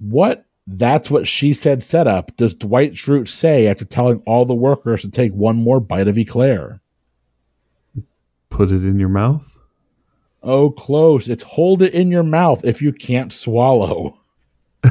[0.00, 5.02] What that's what she said setup does Dwight Schrute say after telling all the workers
[5.02, 6.80] to take one more bite of eclair?
[8.50, 9.51] Put it in your mouth.
[10.42, 11.28] Oh, close.
[11.28, 14.18] It's hold it in your mouth if you can't swallow.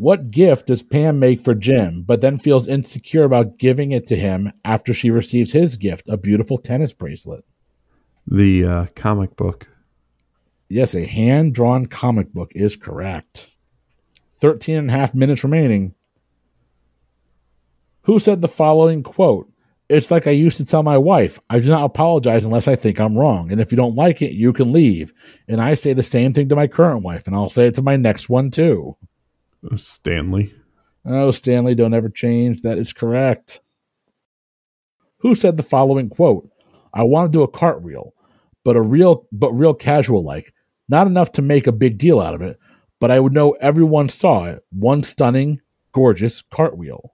[0.00, 4.16] What gift does Pam make for Jim, but then feels insecure about giving it to
[4.16, 7.44] him after she receives his gift, a beautiful tennis bracelet?
[8.26, 9.68] The uh, comic book.
[10.70, 13.50] Yes, a hand drawn comic book is correct.
[14.36, 15.94] 13 and a half minutes remaining.
[18.04, 19.49] Who said the following quote?
[19.90, 23.00] It's like I used to tell my wife, I do not apologize unless I think
[23.00, 23.50] I'm wrong.
[23.50, 25.12] And if you don't like it, you can leave.
[25.48, 27.82] And I say the same thing to my current wife, and I'll say it to
[27.82, 28.96] my next one too.
[29.74, 30.54] Stanley.
[31.04, 32.62] Oh, Stanley, don't ever change.
[32.62, 33.60] That is correct.
[35.18, 36.48] Who said the following quote?
[36.94, 38.14] I want to do a cartwheel,
[38.64, 40.54] but a real but real casual like.
[40.88, 42.60] Not enough to make a big deal out of it,
[43.00, 44.64] but I would know everyone saw it.
[44.70, 47.12] One stunning, gorgeous cartwheel.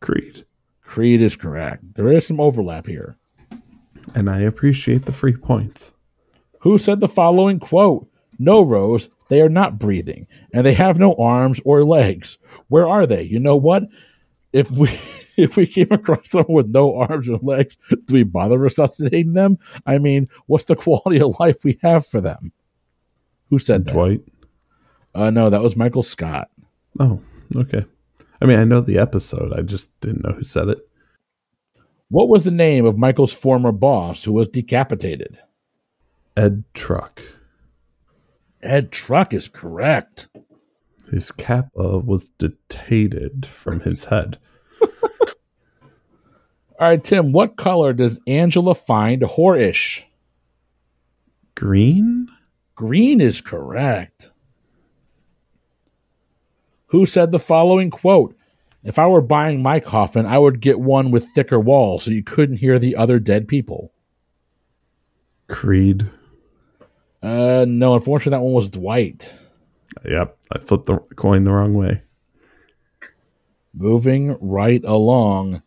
[0.00, 0.44] Creed.
[0.90, 1.84] Creed is correct.
[1.94, 3.16] There is some overlap here.
[4.16, 5.92] And I appreciate the free points.
[6.58, 8.08] Who said the following quote?
[8.40, 12.38] No, Rose, they are not breathing, and they have no arms or legs.
[12.66, 13.22] Where are they?
[13.22, 13.84] You know what?
[14.52, 14.88] If we
[15.36, 17.76] if we came across someone with no arms or legs,
[18.06, 19.60] do we bother resuscitating them?
[19.86, 22.50] I mean, what's the quality of life we have for them?
[23.50, 23.92] Who said that?
[23.92, 24.22] Dwight.
[25.14, 26.50] Uh, no, that was Michael Scott.
[26.98, 27.20] Oh,
[27.54, 27.84] okay.
[28.40, 29.52] I mean, I know the episode.
[29.52, 30.78] I just didn't know who said it.
[32.08, 35.38] What was the name of Michael's former boss who was decapitated?
[36.36, 37.22] Ed Truck.
[38.62, 40.28] Ed Truck is correct.
[41.10, 44.38] His kappa was detated from his head.
[44.80, 44.88] All
[46.80, 50.02] right, Tim, what color does Angela find whorish?
[51.54, 52.28] Green?
[52.74, 54.30] Green is correct.
[56.90, 58.36] Who said the following quote?
[58.82, 62.22] If I were buying my coffin, I would get one with thicker walls so you
[62.22, 63.92] couldn't hear the other dead people.
[65.48, 66.08] Creed.
[67.22, 69.32] Uh, no, unfortunately, that one was Dwight.
[70.04, 70.36] Yep.
[70.52, 72.02] I flipped the coin the wrong way.
[73.74, 75.62] Moving right along.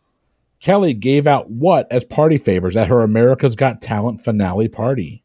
[0.60, 5.22] Kelly gave out what as party favors at her America's Got Talent finale party?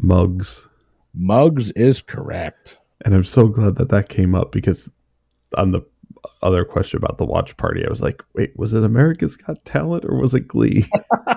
[0.00, 0.66] Mugs.
[1.14, 2.78] Mugs is correct.
[3.04, 4.88] And I'm so glad that that came up because
[5.56, 5.80] on the
[6.42, 10.04] other question about the watch party, I was like, wait, was it America's Got Talent
[10.04, 10.88] or was it Glee?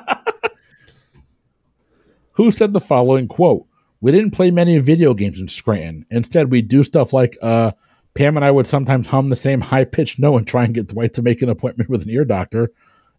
[2.33, 3.65] Who said the following quote?
[3.99, 6.05] We didn't play many video games in Scranton.
[6.09, 7.71] Instead, we do stuff like uh,
[8.13, 10.87] Pam and I would sometimes hum the same high pitched note and try and get
[10.87, 12.71] Dwight to make an appointment with an ear doctor.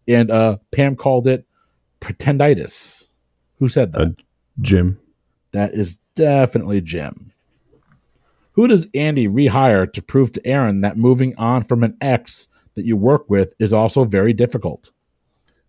[0.07, 1.45] And uh, Pam called it
[2.01, 3.05] pretenditis.
[3.59, 4.01] Who said that?
[4.01, 4.09] Uh,
[4.61, 4.99] Jim.
[5.53, 7.32] That is definitely Jim.
[8.53, 12.85] Who does Andy rehire to prove to Erin that moving on from an ex that
[12.85, 14.91] you work with is also very difficult?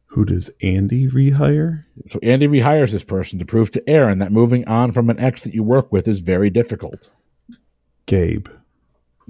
[0.06, 1.84] Who does Andy rehire?
[2.06, 5.42] So Andy rehires this person to prove to Erin that moving on from an ex
[5.42, 7.10] that you work with is very difficult.
[8.06, 8.48] Gabe.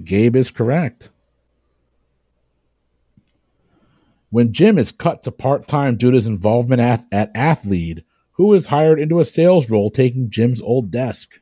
[0.03, 1.11] Gabe is correct.
[4.31, 8.03] When Jim is cut to part time due to his involvement at, at Athlead,
[8.33, 11.39] who is hired into a sales role taking Jim's old desk?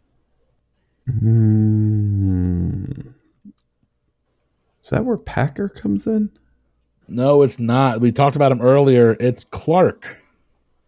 [1.10, 3.00] Mm.
[4.84, 6.30] Is that where Packer comes in?
[7.08, 8.02] No, it's not.
[8.02, 9.16] We talked about him earlier.
[9.20, 10.18] It's Clark.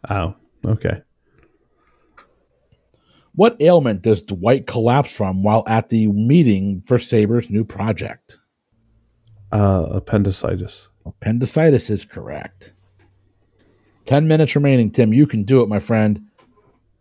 [0.10, 0.36] Oh,
[0.66, 1.02] okay.
[3.36, 8.40] What ailment does Dwight collapse from while at the meeting for Sabre's new project?
[9.52, 10.88] Uh, appendicitis.
[11.06, 12.74] Appendicitis is correct.
[14.06, 15.14] 10 minutes remaining, Tim.
[15.14, 16.22] You can do it, my friend.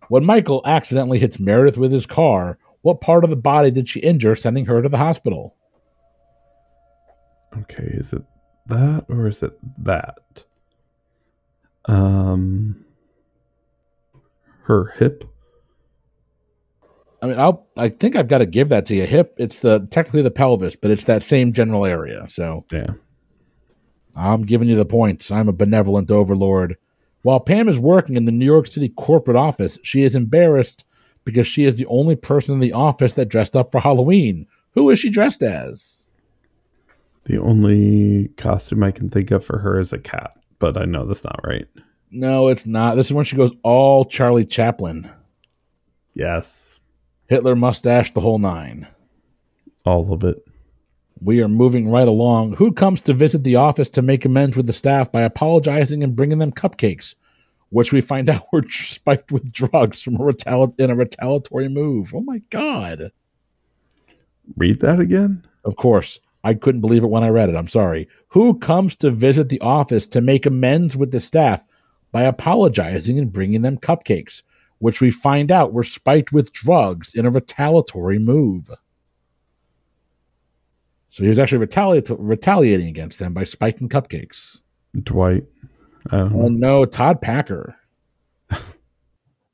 [0.09, 3.99] When Michael accidentally hits Meredith with his car, what part of the body did she
[4.01, 5.57] injure, sending her to the hospital?
[7.57, 8.23] Okay, is it
[8.67, 10.19] that or is it that?
[11.87, 12.85] Um,
[14.65, 15.25] her hip.
[17.23, 17.67] I mean, I'll.
[17.79, 19.07] I think I've got to give that to you.
[19.07, 19.35] Hip.
[19.39, 22.27] It's the technically the pelvis, but it's that same general area.
[22.29, 22.89] So yeah,
[24.15, 25.31] I'm giving you the points.
[25.31, 26.77] I'm a benevolent overlord.
[27.23, 30.85] While Pam is working in the New York City corporate office, she is embarrassed
[31.25, 34.47] because she is the only person in the office that dressed up for Halloween.
[34.73, 36.07] Who is she dressed as?
[37.25, 41.07] The only costume I can think of for her is a cat, but I know
[41.07, 41.67] that's not right.
[42.11, 42.97] No, it's not.
[42.97, 45.11] This is when she goes all Charlie Chaplin.
[46.13, 46.75] Yes.
[47.27, 48.87] Hitler mustache, the whole nine.
[49.85, 50.45] All of it.
[51.21, 52.55] We are moving right along.
[52.55, 56.15] Who comes to visit the office to make amends with the staff by apologizing and
[56.15, 57.15] bringing them cupcakes,
[57.75, 62.15] which we find out were spiked with drugs from a retali- in a retaliatory move?
[62.15, 63.11] Oh my god!
[64.57, 65.45] Read that again.
[65.65, 67.57] Of course, I couldn't believe it when I read it.
[67.57, 68.09] I'm sorry.
[68.29, 71.65] Who comes to visit the office to make amends with the staff
[72.13, 74.43] by apologizing and bringing them cupcakes,
[74.79, 78.71] which we find out were spiked with drugs in a retaliatory move?
[81.09, 84.61] So he was actually retaliat- retaliating against them by spiking cupcakes.
[85.03, 85.45] Dwight.
[86.13, 87.77] Oh no, Todd Packer.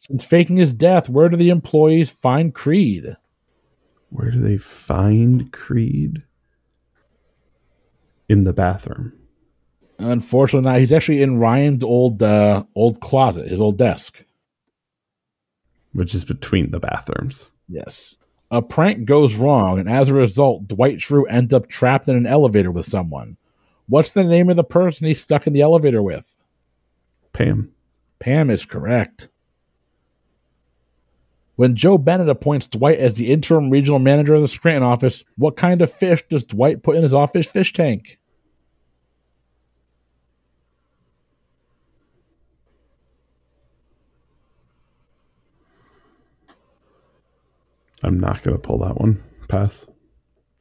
[0.00, 3.16] Since faking his death, where do the employees find Creed?
[4.08, 6.24] Where do they find Creed?
[8.28, 9.12] In the bathroom.
[9.98, 10.80] Unfortunately, not.
[10.80, 14.24] He's actually in Ryan's old uh, old closet, his old desk,
[15.92, 17.50] which is between the bathrooms.
[17.68, 18.16] Yes
[18.50, 22.26] a prank goes wrong, and as a result, Dwight Schrute ends up trapped in an
[22.26, 23.36] elevator with someone.
[23.86, 26.36] What's the name of the person he's stuck in the elevator with?
[27.32, 27.70] Pam.
[28.18, 29.28] Pam is correct.
[31.56, 35.56] When Jo Bennett appoints Dwight as the interim regional manager of the Scranton office, what
[35.56, 38.18] kind of fish does Dwight put in his office fish tank?
[48.02, 49.22] I'm not going to pull that one.
[49.48, 49.84] Pass.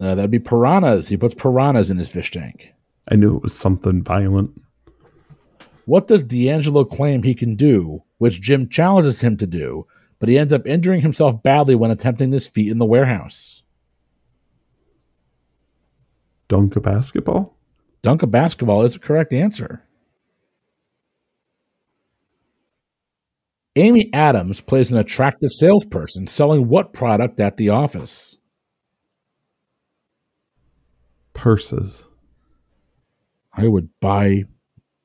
[0.02, 1.08] Uh, that'd be piranhas.
[1.08, 2.74] He puts piranhas in his fish tank.
[3.08, 4.62] I knew it was something violent.
[5.90, 9.88] What does Deangelo claim he can do, which Jim challenges him to do,
[10.20, 13.64] but he ends up injuring himself badly when attempting this feat in the warehouse?
[16.48, 17.58] Dunk a basketball?
[18.04, 19.84] Dunk a basketball is the correct answer.
[23.76, 28.38] Amy Adams plays an attractive salesperson selling what product at the office?
[31.34, 32.06] Purses.
[33.54, 34.44] I would buy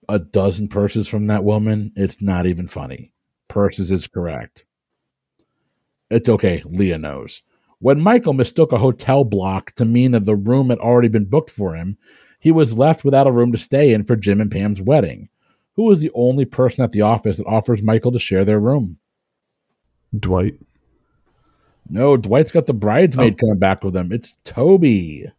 [0.09, 1.93] a dozen purses from that woman.
[1.97, 3.13] It's not even funny.
[3.49, 4.67] Purses is correct.
[6.11, 6.63] It's okay.
[6.67, 7.43] Leah knows.
[7.79, 11.51] When Michael mistook a hotel block to mean that the room had already been booked
[11.51, 11.99] for him,
[12.39, 15.29] he was left without a room to stay in for Jim and Pam's wedding.
[15.77, 18.99] Who is the only person at the office that offers Michael to share their room?
[20.19, 20.55] Dwight.
[21.89, 23.37] No, Dwight's got the bridesmaid oh.
[23.37, 24.13] coming back with him.
[24.13, 25.31] It's Toby.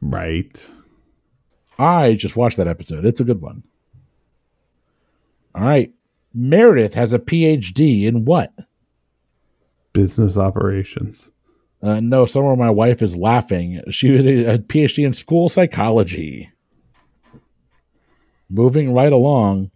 [0.00, 0.66] Right.
[1.78, 3.04] I just watched that episode.
[3.04, 3.62] It's a good one.
[5.54, 5.92] All right.
[6.34, 8.52] Meredith has a PhD in what?
[9.92, 11.30] Business operations.
[11.82, 13.82] Uh, no, somewhere my wife is laughing.
[13.90, 16.50] She was a, a PhD in school psychology.
[18.48, 19.70] Moving right along,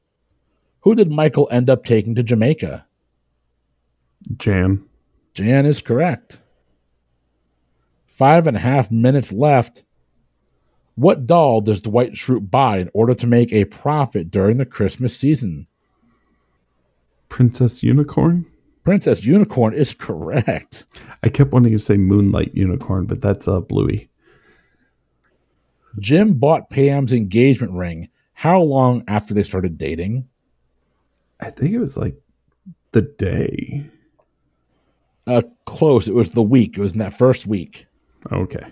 [0.81, 2.87] who did Michael end up taking to Jamaica?
[4.37, 4.85] Jan.
[5.35, 6.41] Jan is correct.
[8.07, 9.83] Five and a half minutes left.
[10.97, 15.17] What doll does Dwight Schrute buy in order to make a profit during the Christmas
[15.17, 15.67] season?
[17.29, 18.47] Princess Unicorn?
[18.83, 20.87] Princess Unicorn is correct.
[21.23, 24.09] I kept wanting to say Moonlight Unicorn, but that's uh, Bluey.
[25.99, 28.09] Jim bought Pam's engagement ring.
[28.33, 30.29] How long after they started dating?
[31.41, 32.17] I think it was like
[32.93, 33.85] the day.
[35.27, 36.09] Uh, close.
[36.09, 36.79] It was the week.
[36.79, 37.87] It was in that first week.
[38.31, 38.65] Okay.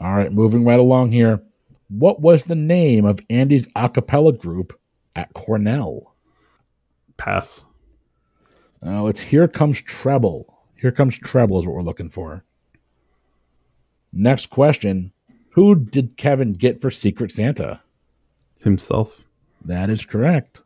[0.00, 1.42] All right, moving right along here.
[1.88, 4.78] What was the name of Andy's a cappella group
[5.14, 6.14] at Cornell?
[7.16, 7.62] Pass.
[8.84, 10.52] Uh, oh, it's Here Comes Treble.
[10.76, 12.44] Here Comes Treble is what we're looking for.
[14.12, 15.12] Next question
[15.50, 17.80] Who did Kevin get for Secret Santa?
[18.60, 19.22] Himself.
[19.64, 20.62] That is correct.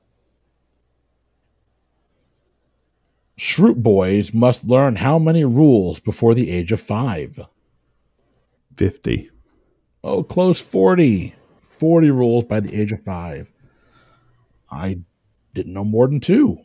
[3.38, 7.40] Schrute boys must learn how many rules before the age of five?
[8.76, 9.30] 50.
[10.02, 11.34] Oh, close 40.
[11.68, 13.50] 40 rules by the age of five.
[14.70, 14.98] I
[15.54, 16.58] didn't know more than two.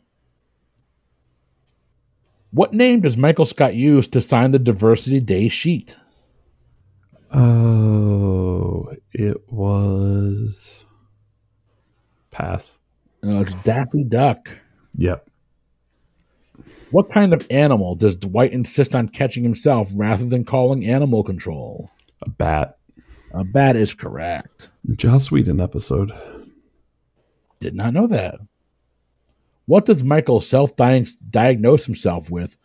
[2.51, 5.97] What name does Michael Scott use to sign the Diversity Day sheet?
[7.31, 10.85] Oh, it was.
[12.31, 12.77] Pass.
[13.25, 14.49] Uh, it's Daffy Duck.
[14.97, 15.29] Yep.
[16.91, 21.89] What kind of animal does Dwight insist on catching himself rather than calling animal control?
[22.25, 22.77] A bat.
[23.33, 24.69] A bat is correct.
[24.95, 26.11] Joss Whedon episode.
[27.59, 28.35] Did not know that.
[29.65, 32.57] What does Michael self diagnose himself with,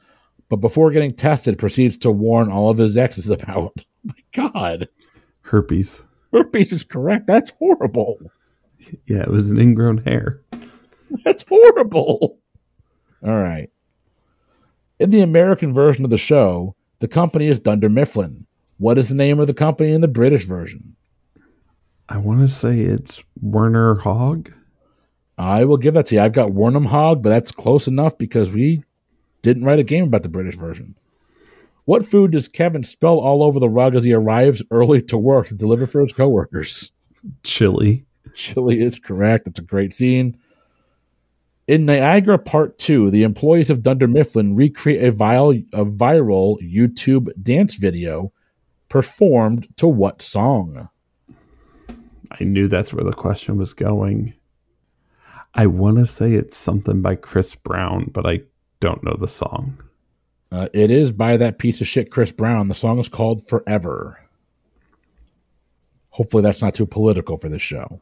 [0.48, 3.72] but before getting tested proceeds to warn all of his exes about?
[4.02, 4.88] Oh my God.
[5.42, 6.00] Herpes.
[6.32, 7.26] Herpes is correct.
[7.26, 8.16] That's horrible.
[9.06, 10.40] Yeah, it was an ingrown hair.
[11.22, 12.38] That's horrible.
[13.22, 13.68] All right.
[14.98, 18.46] In the American version of the show, the company is Dunder Mifflin.
[18.80, 20.96] What is the name of the company in the British version?
[22.08, 24.50] I want to say it's Werner Hogg.
[25.36, 26.22] I will give that to you.
[26.22, 28.82] I've got Wernham Hog, but that's close enough because we
[29.42, 30.94] didn't write a game about the British version.
[31.84, 35.48] What food does Kevin spill all over the rug as he arrives early to work
[35.48, 36.90] to deliver for his coworkers?
[37.42, 38.06] Chili.
[38.34, 39.46] Chili is correct.
[39.46, 40.38] It's a great scene.
[41.68, 47.28] In Niagara Part 2, the employees of Dunder Mifflin recreate a, viral, a viral YouTube
[47.42, 48.32] dance video
[48.90, 50.90] performed to what song?
[52.30, 54.34] I knew that's where the question was going.
[55.54, 58.40] I want to say it's something by Chris Brown, but I
[58.80, 59.82] don't know the song.
[60.52, 62.68] Uh, it is by that piece of shit Chris Brown.
[62.68, 64.20] The song is called Forever.
[66.10, 68.00] Hopefully, that's not too political for this show.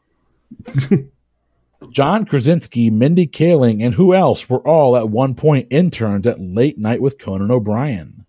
[1.91, 6.77] John Krasinski, Mindy Kaling, and who else were all at one point interns at Late
[6.77, 8.25] Night with Conan O'Brien?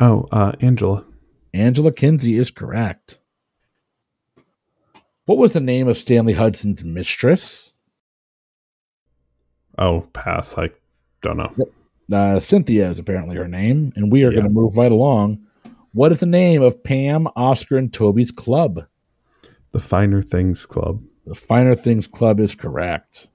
[0.00, 1.04] Oh, uh, Angela.
[1.52, 3.18] Angela Kinsey is correct.
[5.26, 7.72] What was the name of Stanley Hudson's mistress?
[9.78, 10.56] Oh, pass.
[10.58, 10.70] I
[11.22, 11.54] don't know.
[12.12, 14.40] Uh, Cynthia is apparently her name, and we are Yeah.
[14.40, 15.46] going to move right along.
[15.92, 18.86] What is the name of Pam, Oscar, and Toby's club?
[19.72, 21.02] The Finer Things Club.
[21.26, 23.28] The Finer Things Club is correct.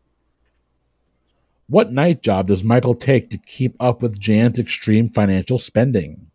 [1.68, 6.28] What night job does Michael take to keep up with Jan's extreme financial spending?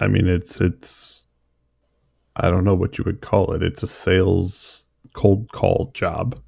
[0.00, 1.22] I mean, it's it's.
[2.36, 3.62] I don't know what you would call it.
[3.62, 6.38] It's a sales cold call job.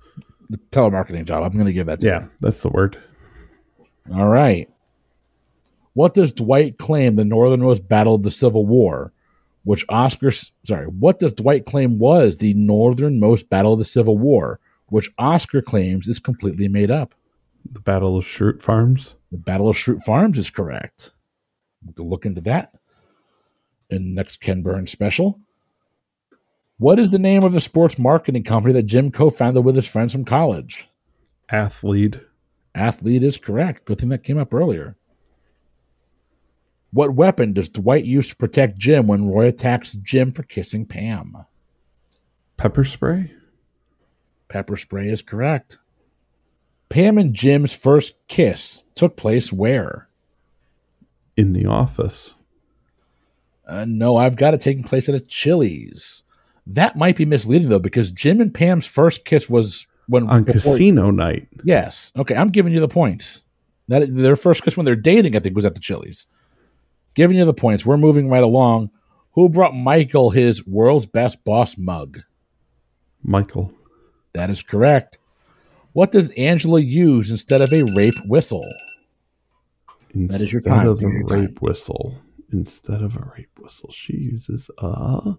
[0.50, 1.44] The telemarketing job.
[1.44, 3.00] I'm going to give that to Yeah, that's the word.
[4.14, 4.68] All right.
[5.94, 9.12] What does Dwight claim the northernmost battle of the Civil War?
[9.64, 14.60] Which Oscar, sorry, what does Dwight claim was the northernmost battle of the Civil War?
[14.88, 17.14] Which Oscar claims is completely made up.
[17.72, 19.14] The Battle of Schrute Farms.
[19.32, 21.14] The Battle of Schrute Farms is correct.
[21.96, 22.74] We'll look into that
[23.90, 25.40] in next Ken Burns special.
[26.78, 30.12] What is the name of the sports marketing company that Jim co-founded with his friends
[30.12, 30.88] from college?
[31.50, 32.20] Athlead.
[32.74, 33.86] Athlead is correct.
[33.86, 34.96] Good thing that came up earlier.
[36.92, 41.36] What weapon does Dwight use to protect Jim when Roy attacks Jim for kissing Pam?
[42.56, 43.32] Pepper spray.
[44.48, 45.78] Pepper spray is correct.
[46.88, 50.08] Pam and Jim's first kiss took place where?
[51.36, 52.32] In the office.
[53.66, 56.22] Uh, no, I've got it taking place at a Chili's.
[56.66, 60.74] That might be misleading though, because Jim and Pam's first kiss was when on before-
[60.74, 61.48] casino night.
[61.64, 62.12] Yes.
[62.16, 63.42] Okay, I'm giving you the points.
[63.88, 66.26] That their first kiss when they're dating, I think, was at the Chili's.
[67.14, 67.86] Giving you the points.
[67.86, 68.90] We're moving right along.
[69.32, 72.20] Who brought Michael his world's best boss mug?
[73.22, 73.72] Michael.
[74.32, 75.18] That is correct.
[75.92, 78.68] What does Angela use instead of a rape whistle?
[80.14, 80.88] That is your Instead time.
[80.88, 81.40] of a Your time.
[81.40, 82.18] rape whistle.
[82.52, 85.34] Instead of a rape whistle, she uses a.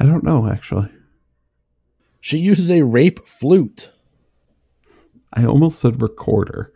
[0.00, 0.90] I don't know actually.
[2.20, 3.92] She uses a rape flute.
[5.32, 6.72] I almost said recorder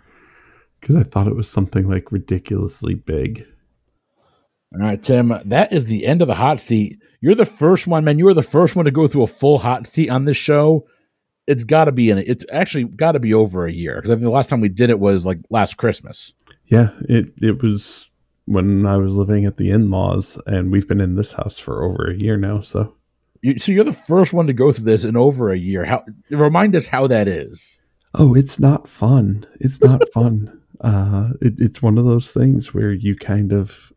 [0.80, 3.47] because I thought it was something like ridiculously big.
[4.72, 6.99] All right, Tim, that is the end of the hot seat.
[7.20, 8.18] You're the first one, man.
[8.18, 10.86] You were the first one to go through a full hot seat on this show.
[11.47, 12.28] It's got to be in it.
[12.28, 14.68] It's actually got to be over a year because I think the last time we
[14.68, 16.32] did it was like last Christmas.
[16.66, 18.09] Yeah, it it was
[18.51, 22.11] when I was living at the in-laws, and we've been in this house for over
[22.11, 22.61] a year now.
[22.61, 22.96] So
[23.42, 25.84] You, so you're the first one to go through this in over a year.
[25.84, 27.78] How remind us how that is?
[28.14, 29.46] Oh, it's not fun.
[29.61, 30.61] It's not fun.
[30.80, 33.92] Uh, it, it's one of those things where you kind of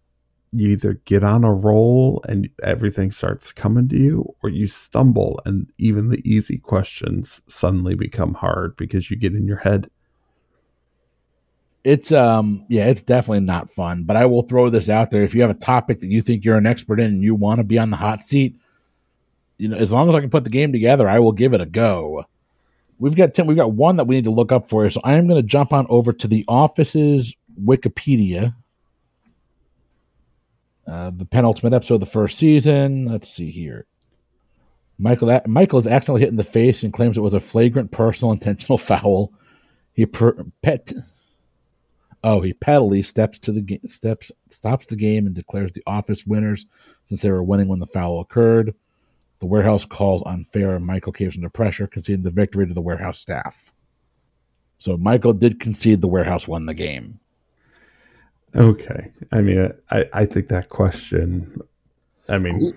[0.51, 5.41] you either get on a roll and everything starts coming to you, or you stumble
[5.45, 9.89] and even the easy questions suddenly become hard because you get in your head.
[11.83, 14.03] It's um yeah, it's definitely not fun.
[14.03, 16.45] But I will throw this out there: if you have a topic that you think
[16.45, 18.55] you're an expert in and you want to be on the hot seat,
[19.57, 21.61] you know, as long as I can put the game together, I will give it
[21.61, 22.25] a go.
[22.99, 23.47] We've got Tim.
[23.47, 24.89] We've got one that we need to look up for.
[24.89, 28.55] So I am going to jump on over to the Office's Wikipedia.
[30.87, 33.05] Uh, the penultimate episode of the first season.
[33.05, 33.85] Let's see here.
[34.99, 38.31] Michael Michael is accidentally hit in the face and claims it was a flagrant personal
[38.31, 39.33] intentional foul.
[39.93, 40.93] He per, pet.
[42.25, 46.25] Oh, he pettily steps to the ga- steps stops the game and declares the office
[46.25, 46.65] winners
[47.05, 48.73] since they were winning when the foul occurred.
[49.39, 53.19] The warehouse calls unfair and Michael caves under pressure, conceding the victory to the warehouse
[53.19, 53.73] staff.
[54.77, 57.19] So Michael did concede the warehouse won the game.
[58.55, 61.59] Okay, I mean, I I think that question.
[62.29, 62.71] I mean,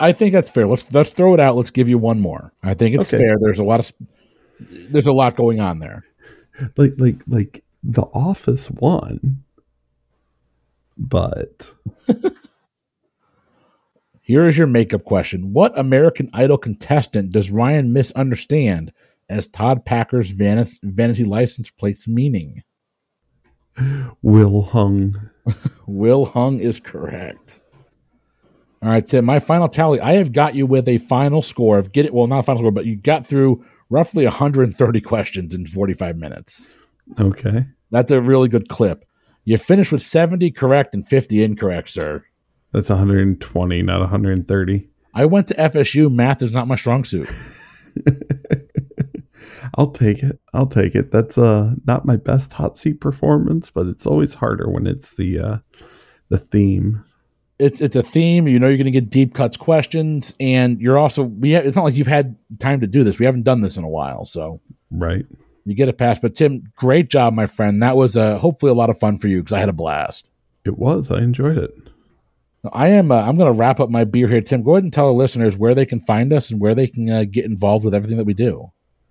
[0.00, 0.66] I think that's fair.
[0.66, 1.56] Let's let's throw it out.
[1.56, 2.52] Let's give you one more.
[2.62, 3.22] I think it's Okay.
[3.22, 3.36] fair.
[3.38, 3.92] There's a lot of
[4.90, 6.04] there's a lot going on there.
[6.76, 9.42] like like like the office won,
[10.96, 11.72] but
[14.30, 15.52] Here is your makeup question.
[15.52, 18.92] What American Idol contestant does Ryan misunderstand
[19.28, 22.62] as Todd Packer's vanity, vanity license plate's meaning?
[24.22, 25.30] Will hung.
[25.88, 27.60] Will Hung is correct.
[28.80, 30.00] All right, Tim, my final tally.
[30.00, 32.14] I have got you with a final score of get it.
[32.14, 36.70] Well, not a final score, but you got through roughly 130 questions in 45 minutes.
[37.18, 37.66] Okay.
[37.90, 39.04] That's a really good clip.
[39.44, 42.24] You finished with 70 correct and 50 incorrect, sir.
[42.72, 44.88] That's 120, not 130.
[45.14, 46.12] I went to FSU.
[46.12, 47.28] Math is not my strong suit.
[49.74, 50.38] I'll take it.
[50.52, 51.10] I'll take it.
[51.10, 55.38] That's uh not my best hot seat performance, but it's always harder when it's the
[55.38, 55.58] uh
[56.28, 57.04] the theme.
[57.58, 58.48] It's it's a theme.
[58.48, 61.50] You know you're going to get deep cuts questions, and you're also we.
[61.52, 63.18] Have, it's not like you've had time to do this.
[63.18, 65.26] We haven't done this in a while, so Right.
[65.70, 66.18] You get a pass.
[66.18, 67.82] But Tim, great job, my friend.
[67.82, 70.30] That was uh, hopefully a lot of fun for you because I had a blast.
[70.64, 71.10] It was.
[71.10, 71.74] I enjoyed it.
[72.72, 73.10] I am.
[73.10, 74.62] Uh, I'm going to wrap up my beer here, Tim.
[74.62, 77.08] Go ahead and tell our listeners where they can find us and where they can
[77.08, 78.70] uh, get involved with everything that we do.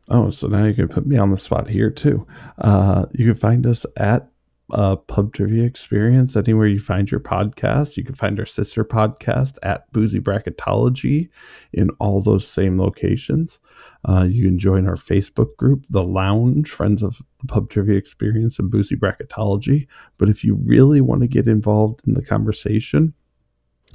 [0.10, 2.26] Oh, so now you can put me on the spot here too.
[2.60, 4.30] Uh, you can find us at
[4.72, 7.97] uh, Pub Trivia Experience anywhere you find your podcast.
[7.97, 11.30] You can find our sister podcast at Boozy Bracketology
[11.74, 13.60] in all those same locations.
[14.08, 18.58] Uh, you can join our Facebook group, The Lounge, Friends of the Pub Trivia Experience
[18.58, 19.88] and Boozy Bracketology.
[20.18, 23.14] But if you really want to get involved in the conversation,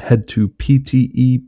[0.01, 1.45] head to ptebb.com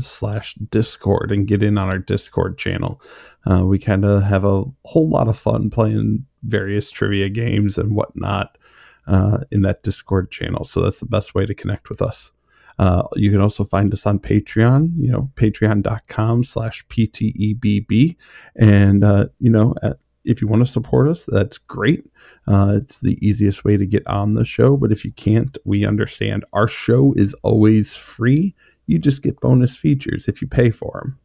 [0.00, 3.00] slash discord and get in on our discord channel.
[3.48, 7.94] Uh, we kind of have a whole lot of fun playing various trivia games and
[7.94, 8.58] whatnot
[9.06, 10.64] uh, in that discord channel.
[10.64, 12.32] So that's the best way to connect with us
[12.80, 18.16] uh, you can also find us on patreon you know patreon.com slash ptebb
[18.56, 22.04] and uh, you know at, if you want to support us that's great
[22.50, 25.84] uh, it's the easiest way to get on the show, but if you can't, we
[25.84, 26.44] understand.
[26.52, 28.54] Our show is always free.
[28.86, 31.18] You just get bonus features if you pay for them.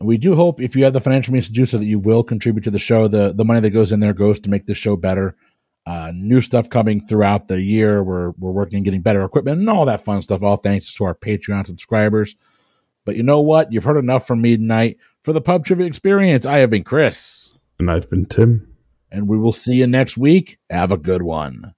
[0.00, 2.22] We do hope if you have the financial means to do so that you will
[2.22, 3.08] contribute to the show.
[3.08, 5.34] The the money that goes in there goes to make the show better.
[5.88, 8.02] Uh, new stuff coming throughout the year.
[8.02, 10.42] We're we're working on getting better equipment and all that fun stuff.
[10.42, 12.36] All thanks to our Patreon subscribers.
[13.06, 13.72] But you know what?
[13.72, 14.98] You've heard enough from me tonight.
[15.24, 18.68] For the Pub Trivia Experience, I have been Chris, And I've been Tim.
[19.10, 20.58] and we will see you next week.
[20.68, 21.72] Have a good one.